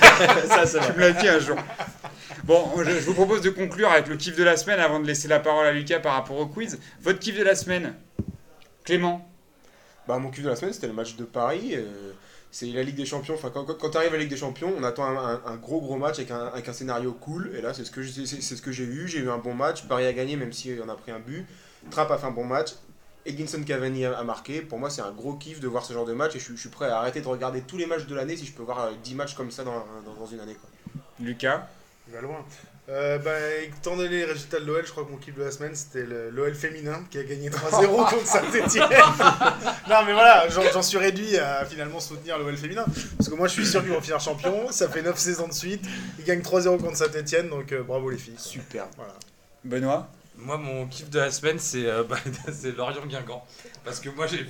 [0.49, 1.57] ça, c'est Tu me l'as dit un jour.
[2.47, 5.07] Bon, je, je vous propose de conclure avec le kiff de la semaine avant de
[5.07, 6.79] laisser la parole à Lucas par rapport au quiz.
[7.01, 7.95] Votre kiff de la semaine
[8.85, 9.27] Clément
[10.07, 11.71] Bah, mon kiff de la semaine, c'était le match de Paris.
[11.75, 12.13] euh,
[12.51, 13.35] c'est la Ligue des Champions.
[13.35, 15.57] Enfin, quand, quand, tu arrives à la Ligue des Champions, on attend un, un- un
[15.57, 17.51] gros gros match avec un, avec un scénario cool.
[17.57, 19.09] Et là, c'est ce que j'ai ce que j'ai eu.
[19.09, 19.85] J'ai eu un bon match.
[19.89, 21.47] Paris a gagné, même si on a pris un but.
[21.91, 22.75] Trapp a fait un bon match.
[23.27, 24.61] Edinson Cavani a, marqué.
[24.61, 26.37] Pour moi, c'est un gros kiff de voir ce genre de match.
[26.37, 28.37] Et je, suis- je suis prêt à arrêter de regarder tous les matchs de l'année
[28.37, 29.73] si je peux voir euh, 10 matchs comme ça dans,
[30.05, 30.55] dans, dans une année.
[30.55, 30.69] Quoi.
[31.21, 31.67] Lucas
[32.07, 32.45] Il va loin.
[32.91, 33.33] Euh, bah,
[33.63, 36.05] étant donné les résultats de l'OL, je crois que mon kiff de la semaine c'était
[36.05, 38.89] l'OL féminin qui a gagné 3-0 contre Saint-Etienne.
[39.89, 42.85] non, mais voilà, j'en suis réduit à finalement soutenir l'OL féminin.
[43.17, 44.71] Parce que moi je suis sûr qu'ils vont finir champion.
[44.71, 45.83] Ça fait 9 saisons de suite.
[46.19, 48.37] Ils gagnent 3-0 contre Saint-Etienne, donc euh, bravo les filles.
[48.37, 48.87] Super.
[48.97, 49.15] Voilà.
[49.65, 50.11] Benoît?
[50.37, 52.17] Moi, mon kiff de la semaine, c'est euh, bah,
[52.77, 53.45] Lorient-Guingamp.
[53.85, 54.45] Parce que moi, j'ai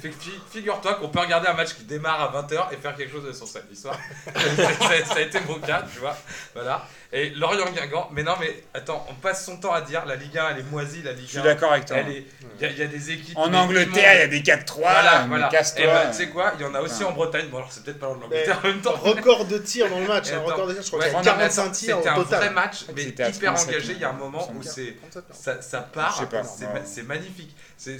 [0.50, 3.32] figure-toi qu'on peut regarder un match qui démarre à 20h et faire quelque chose de
[3.32, 3.98] son samedi soir.
[4.34, 6.16] ça, a été mon cas, tu vois.
[6.54, 6.86] Voilà.
[7.12, 10.48] Et Lorient-Guingamp, mais non, mais attends, on passe son temps à dire la Ligue 1,
[10.50, 11.42] elle est moisie, la Ligue Je suis 1.
[11.44, 11.98] d'accord avec toi.
[11.98, 12.24] Il
[12.60, 13.36] y, a- il y a des équipes.
[13.36, 14.74] En Angleterre, il y a des 4-3.
[14.78, 15.48] Voilà, mais voilà.
[15.76, 17.08] Et bah, tu sais quoi, il y en a aussi Ah.
[17.08, 17.46] en Bretagne.
[17.50, 18.92] Bon, alors c'est peut-être pas en Angleterre en même temps.
[18.94, 20.30] Record de tirs dans le match.
[20.30, 20.44] Attends.
[20.44, 22.08] record de tirs, je crois Ouais, qu'il y a non, mais 45 attends, tirs C'était
[22.08, 22.38] un total.
[22.40, 23.92] vrai match, mais hyper 37, engagé.
[23.92, 24.74] Il y a un moment où 34.
[24.74, 25.34] c'est 37, non.
[25.78, 27.54] Ça, part, pas, c'est ma- magnifique.
[27.76, 27.98] C'est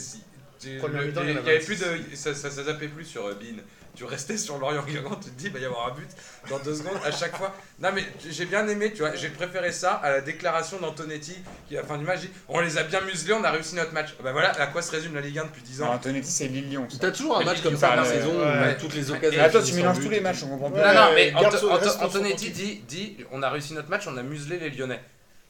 [0.67, 1.65] il y avait 26.
[1.67, 3.63] plus de ça, ça, ça zappait plus sur euh, Bean.
[3.95, 6.09] Tu restais sur Lorient Guingamp, tu te dis il va y avoir un but
[6.51, 7.55] dans deux secondes à chaque fois.
[7.79, 11.37] Non mais j'ai bien aimé, tu vois, j'ai préféré ça à la déclaration d'Antonetti
[11.69, 13.77] qui à la fin du match dit on les a bien muselés, on a réussi
[13.77, 14.17] notre match.
[14.25, 15.95] Bah voilà à quoi se résume la Ligue 1 depuis 10 Non, ans.
[15.95, 16.89] Antonetti, c'est Lille-Lyon.
[17.01, 18.33] T'as toujours un match comme ça par euh, saison
[18.81, 19.39] toutes les occasions.
[19.39, 20.71] Mais attends, tu mélanges tous les matchs, on comprend.
[20.73, 20.83] Ouais.
[20.83, 21.33] Non, non, mais
[22.01, 22.51] Antonetti
[22.89, 25.01] dit on a réussi notre match, on a muselé les Lyonnais.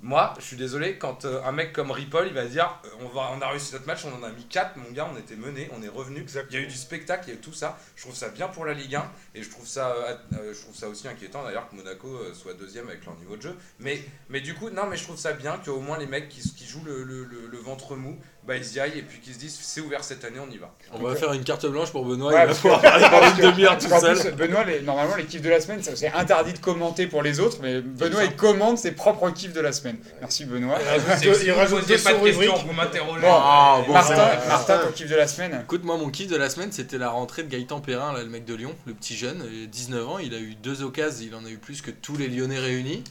[0.07, 3.09] Moi, je suis désolé, quand euh, un mec comme Ripoll, il va dire euh, on,
[3.09, 5.35] va, on a réussi notre match, on en a mis 4, mon gars, on était
[5.35, 6.27] mené, on est revenu.
[6.51, 7.79] Il y a eu du spectacle, il y a eu tout ça.
[7.97, 10.77] Je trouve ça bien pour la Ligue 1 et je trouve ça, euh, je trouve
[10.77, 13.57] ça aussi inquiétant d'ailleurs que Monaco soit deuxième avec leur niveau de jeu.
[13.79, 16.43] Mais, mais du coup, non, mais je trouve ça bien qu'au moins les mecs qui,
[16.55, 19.33] qui jouent le, le- le- le ventre mou, bah ils y aillent et puis qu'ils
[19.35, 20.71] se disent c'est ouvert cette année, on y va.
[20.93, 23.05] On va faire une carte blanche pour Benoît, Ouais, il va parce pouvoir que- parler
[23.05, 24.19] pendant parce une que- demi-heure tout En seul.
[24.19, 27.41] plus, Benoît, les- normalement, les kiffs de la semaine, c'est interdit de commenter pour les
[27.41, 29.97] autres, mais Benoît, il commente ses propres kiffs de la semaine.
[30.21, 30.79] Merci Benoît.
[30.81, 32.39] Il rajoute deux- il rajoute sous-rubriques.
[32.51, 33.21] questions, vous m'interrogez.
[33.23, 34.17] Bon, Ah, bon, Martin,
[34.49, 37.09] Martin, ton kiff de la semaine Écoute, moi, mon kiff de la semaine, c'était la
[37.11, 40.07] rentrée de Gaëtan Perrin, là, le mec de Lyon, le petit jeune, il a 19
[40.09, 42.59] ans, il a eu deux occasions, il en a eu plus que tous les Lyonnais
[42.59, 43.03] réunis.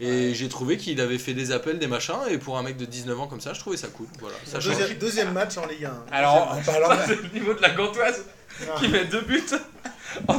[0.00, 2.84] Et j'ai trouvé qu'il avait fait des appels, des machins, et pour un mec de
[2.86, 4.06] 19 ans comme ça, je trouvais ça cool.
[4.18, 4.58] Voilà, ça.
[4.58, 6.04] Deuxième, deuxième match en Ligue 1.
[6.12, 8.24] Alors, en parlant de- C'est le niveau de la Gantoise
[8.78, 9.42] qui met deux buts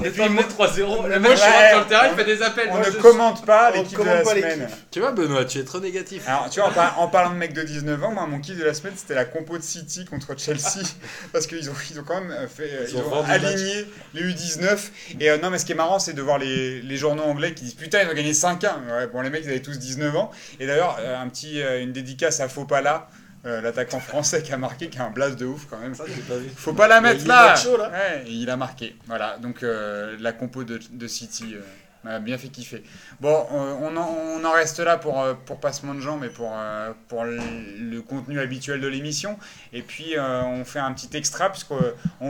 [0.03, 1.07] Et étant puis, mené 3-0.
[1.07, 2.67] Le rentre sur le terrain, on- il fait des appels.
[2.71, 4.69] on Moi, ne commente pas on l'équipe de commente la pas semaine.
[4.91, 6.23] Tu vois, Benoît, tu es trop négatif.
[6.27, 8.57] Alors, tu vois, en, par- en parlant de mec de 19 ans, moi, mon kiff
[8.57, 10.83] de la semaine, c'était la compo de City contre Chelsea.
[11.33, 12.63] parce qu'ils ont, ils ont quand même fait.
[12.63, 14.77] euh, Ils ont aligné les U19.
[15.19, 17.53] Et euh, non, mais ce qui est marrant, c'est de voir les, les journaux anglais
[17.53, 18.55] qui disent Putain, ils ont gagné 5-1.
[18.89, 20.31] Ouais, bon, les mecs, ils avaient tous 19 ans.
[20.59, 23.07] Et d'ailleurs, euh, un petit, euh, une dédicace à Fopala,
[23.45, 25.95] euh, l'attaquant français qui a marqué, qui a un blast de ouf quand même.
[25.95, 26.49] Ça, pas vu.
[26.55, 27.55] Faut pas la Il y a- mettre il là.
[27.89, 28.95] Ouais, il a marqué.
[29.07, 31.61] Voilà, donc euh, la compo de, de City euh,
[32.03, 32.83] m'a bien fait kiffer.
[33.19, 36.29] Bon, euh, on, en, on en reste là pour, euh, pour passement de jambes et
[36.29, 37.37] pour, euh, pour le,
[37.79, 39.37] le contenu habituel de l'émission.
[39.73, 41.81] Et puis euh, on fait un petit extra, puisqu'on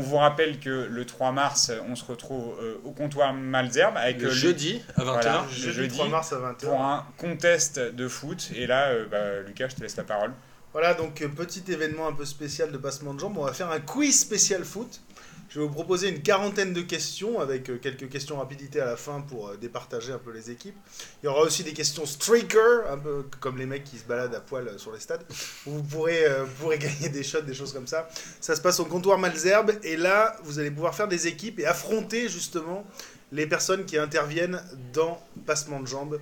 [0.01, 4.28] vous rappelle que le 3 mars, on se retrouve euh, au comptoir Malzerbe avec Le
[4.30, 5.03] euh, jeudi à 21h.
[5.05, 5.45] Voilà.
[5.49, 6.55] Jeudi, jeudi, 3 mars à 20h.
[6.66, 8.49] pour un contest de foot.
[8.55, 10.32] Et là, euh, bah, Lucas, je te laisse la parole.
[10.74, 13.38] Voilà, donc euh, petit événement un peu spécial de passement de jambes.
[13.38, 15.01] On va faire un quiz spécial foot.
[15.49, 18.95] Je vais vous proposer une quarantaine de questions avec euh, quelques questions rapidité à la
[18.95, 20.78] fin pour euh, départager un peu les équipes.
[21.22, 24.34] Il y aura aussi des questions streaker, un peu comme les mecs qui se baladent
[24.34, 25.26] à poil sur les stades.
[25.65, 26.26] où Vous pourrez,
[26.59, 28.07] pourrez gagner des shots, des choses comme ça.
[28.39, 31.65] Ça se passe au comptoir Malzerbe et là, vous allez pouvoir faire des équipes et
[31.65, 32.86] affronter justement
[33.34, 34.61] les personnes qui interviennent
[34.93, 36.17] dans passement de jambes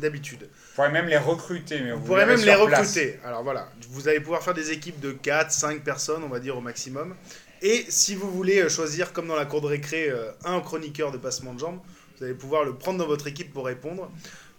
[0.00, 0.42] d'habitude.
[0.42, 1.80] Vous pourrez même les recruter.
[1.80, 2.58] Mais Vous vous pourrez même les place.
[2.60, 3.18] recruter.
[3.24, 6.56] Alors voilà, vous allez pouvoir faire des équipes de 4, 5 personnes, on va dire
[6.56, 7.14] au maximum.
[7.62, 11.10] Et si vous voulez euh, choisir, comme dans la cour de récré, euh, un chroniqueur
[11.10, 11.80] de passement de jambes,
[12.18, 14.10] vous allez pouvoir le prendre dans votre équipe pour répondre.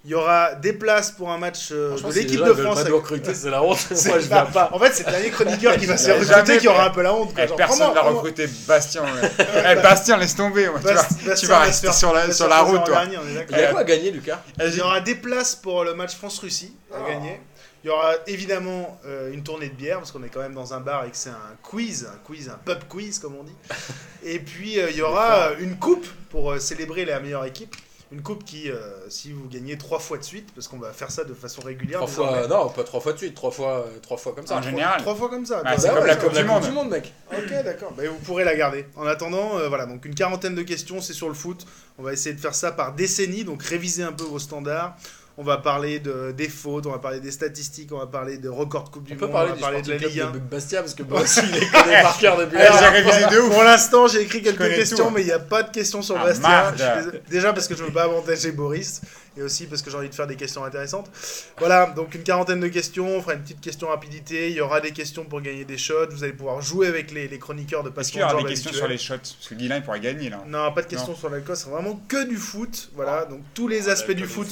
[0.10, 2.76] Il y aura des places pour un match euh, de l'équipe de France.
[2.76, 3.78] pas avec- recruter, c'est la honte.
[3.94, 4.70] C'est Moi, je pas- viens pas.
[4.72, 7.02] En fait, c'est le dernier chroniqueur qui va se faire recruter qui aura un peu
[7.02, 7.34] la honte.
[7.34, 7.44] quoi.
[7.44, 8.22] Eh, Genre, personne l'a prends-moi.
[8.22, 9.04] recruté, Bastien.
[9.04, 9.10] ouais.
[9.70, 10.70] Eh, Bastien, laisse tomber.
[10.82, 13.06] tu, vas, tu va rester sur va la, sur route, toi.
[13.06, 13.58] dernier, d'accord.
[13.58, 14.42] Il y a quoi à gagner, Lucas?
[14.66, 17.42] Il y aura des places pour le match France-Russie à gagner.
[17.84, 20.74] Il y aura évidemment euh, une tournée de bière, parce qu'on est quand même dans
[20.74, 23.56] un bar et que c'est un quiz, un quiz, un pub quiz comme on dit.
[24.24, 27.76] Et puis euh, il y aura euh, une coupe pour euh, célébrer la meilleure équipe.
[28.10, 31.12] Une coupe qui, euh, si vous gagnez trois fois de suite, parce qu'on va faire
[31.12, 32.00] ça de façon régulière.
[32.00, 34.58] Trois fois, non, pas trois fois de suite, trois fois, euh, trois fois comme ça.
[34.58, 35.02] En général.
[35.02, 35.62] Trois fois comme ça.
[35.66, 35.78] Ah, toi.
[35.78, 36.64] c'est Bah comme ouais, la Coupe du Monde.
[36.64, 37.14] du monde, mec.
[37.34, 37.94] Ok, d'accord.
[37.98, 38.86] Mais vous pourrez la garder.
[38.96, 41.66] En attendant, euh, voilà, donc une quarantaine de questions, c'est sur le foot.
[41.98, 44.96] On va essayer de faire ça par décennie, donc réviser un peu vos standards.
[45.40, 48.50] On va parler de, des fautes, on va parler des statistiques, on va parler de
[48.50, 50.32] records de Coupe du On peut Monde, on va parler de la Ligue 1.
[50.32, 53.38] Club de Bastia parce que moi aussi il les connaît par cœur depuis Alors, de
[53.38, 53.54] ouf.
[53.54, 55.12] Pour l'instant, j'ai écrit quelques questions, tout.
[55.12, 56.74] mais il n'y a pas de questions sur Ah, Bastia.
[56.76, 57.20] Je suis.
[57.30, 59.02] Déjà parce que je veux pas avantager Boris,
[59.38, 61.10] et aussi parce que j'ai envie de faire des questions intéressantes.
[61.58, 64.82] Voilà, donc une quarantaine de questions, on fera une petite question rapidité, il y aura
[64.82, 67.90] des questions pour gagner des shots, vous allez pouvoir jouer avec les, les chroniqueurs de
[67.90, 69.18] Est-ce Passement qu'il y aura de des questions sur les shots?
[69.18, 70.44] Parce que Guilain, il pourrait gagner là.
[70.48, 72.90] Non, pas de questions sur l'alcool, c'est vraiment que du foot.
[72.96, 74.48] Voilà, donc tous les aspects du foot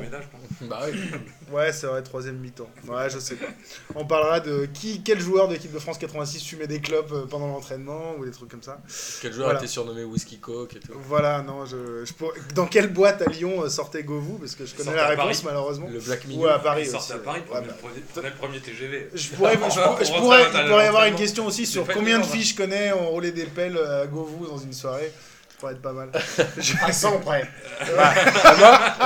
[0.00, 0.24] ménage.
[0.62, 0.98] Bah oui.
[1.52, 2.68] Ouais, c'est vrai, troisième mi-temps.
[2.88, 3.46] Ouais, je sais pas.
[3.94, 7.26] On parlera de qui, quel joueur de l'équipe de France 86 fumait des clopes euh,
[7.26, 8.78] pendant l'entraînement ou des trucs comme ça.
[9.22, 9.58] Quel joueur Voilà.
[9.60, 10.92] était surnommé Whisky Coke et tout.
[11.08, 12.12] Voilà, non, je, je
[12.54, 14.38] Dans quelle boîte à Lyon euh, sortait Govou?
[14.38, 15.40] Parce que je connais la réponse Paris.
[15.44, 15.88] malheureusement.
[15.92, 16.46] Le Black Ou Mignon.
[16.48, 17.06] à Paris Il aussi.
[17.08, 17.18] sortait à.
[17.18, 19.10] Paris, Ouais, bah, le premier- TGV.
[19.14, 20.70] Je pourrais, je, Pour je pourrais- il l'entraînement.
[20.70, 23.44] pourrait y avoir une question aussi sur combien de filles je connais ont roulé des
[23.44, 25.12] pelles à Govou dans une soirée?
[25.54, 26.10] Ça pourrait être pas mal.
[26.58, 27.48] Je- À 100 près.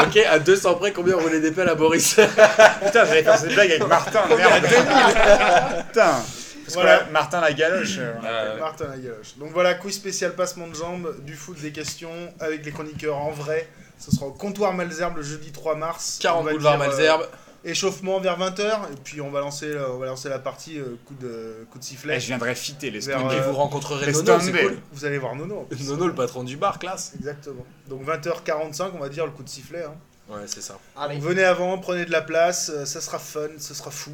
[0.07, 2.15] Ok, à 200 près, combien on roulait des pelles à Boris
[2.85, 4.65] Putain, j'allais faire cette blague avec Martin, merde.
[5.89, 6.23] Putain.
[6.65, 6.99] Parce Voilà.
[6.99, 7.97] que là, Martin la galoche.
[7.99, 9.37] euh, Euh, Martin Lagaloche.
[9.39, 13.31] Donc voilà, quiz spécial passement de jambes, du foot, des questions avec les chroniqueurs en
[13.31, 13.67] vrai.
[13.99, 16.19] Ce sera au comptoir Malzerbe le jeudi 3 mars.
[16.21, 17.27] 40 On va boulevard dire, euh, Malzerbe.
[17.65, 20.97] Échauffement vers 20h et puis on va lancer, euh, on va lancer la partie euh,
[21.07, 22.21] coup, de, coup de eh, sifflet.
[22.21, 23.33] je viendrais fitter les Vers, stones.
[23.33, 24.63] Et euh, vous rencontrerez les Nono, c'est Stanley.
[24.63, 24.79] cool.
[24.93, 25.69] Vous allez voir Nono.
[25.87, 27.13] Nono, le patron du bar, classe.
[27.17, 27.65] Exactement.
[27.89, 29.85] Donc 20h45, on va dire le coup de sifflet.
[29.85, 29.95] hein.
[30.29, 30.79] Ouais, c'est ça.
[30.97, 31.19] Allez.
[31.19, 34.13] Venez avant, prenez de la place, euh, ça sera fun, ce sera fou.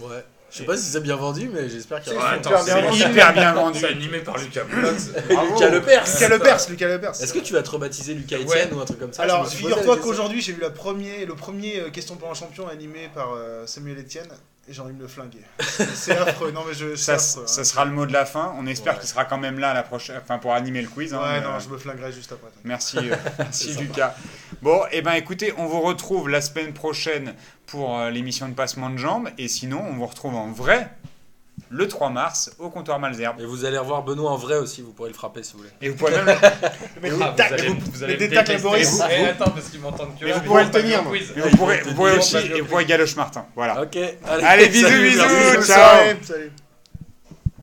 [0.00, 0.24] Ouais.
[0.50, 2.30] Je sais pas si c'est bien vendu, mais j'espère qu'il y ouais, aura.
[2.32, 3.78] attends, super bien c'est hyper bien vendu.
[3.80, 5.08] C'est animé par Lucas Boulox.
[5.28, 6.04] Lucas Lepers.
[6.14, 7.22] Lucas Lepers, Lucas Lepers.
[7.22, 8.44] Est-ce que tu vas te rebaptiser Lucas Ouais.
[8.44, 10.02] Etienne ou un truc comme ça Alors, figure-toi question.
[10.02, 13.66] qu'aujourd'hui, j'ai vu la premier, le premier euh, Question pour un champion animé par euh,
[13.66, 14.28] Samuel Etienne
[14.70, 15.40] et j'ai envie de me flinguer.
[15.94, 16.94] c'est affreux, non mais je.
[16.96, 17.64] Ça, affreux, ça hein.
[17.64, 18.54] sera le mot de la fin.
[18.58, 19.00] On espère Ouais.
[19.00, 21.12] qu'il sera quand même là la prochaine, enfin pour animer le quiz.
[21.14, 22.48] hein, Ouais, mais, non, euh, je me flinguerai juste après.
[22.64, 24.14] Merci, euh, merci Lucas.
[24.62, 27.34] Bon, et ben écoutez, on vous retrouve la semaine prochaine
[27.68, 29.28] pour euh, l'émission de passement de jambes.
[29.38, 30.88] Et sinon, on vous retrouve en vrai
[31.70, 33.40] le 3 mars au comptoir Malzerbe.
[33.40, 35.70] Et vous allez revoir Benoît en vrai aussi, vous pourrez le frapper si vous voulez.
[35.82, 36.38] Et vous pourrez même
[37.02, 38.58] Mais Ah, des vous tacles, allez- vous- vous allez des me tacles à.
[38.58, 39.00] Boris.
[39.10, 41.94] Et attends, parce qu'ils m'entendent que Mais là, vous pourrez le tenir, vous pourrez, vous
[41.94, 43.44] pourrez aussi et vous pourrez Galoche Martin.
[43.56, 43.82] Voilà.
[43.82, 45.18] Ok, Allez, bisous, salut, bisous.
[45.22, 45.56] merci.
[45.56, 46.06] Bonne ciao.
[46.22, 46.52] salut.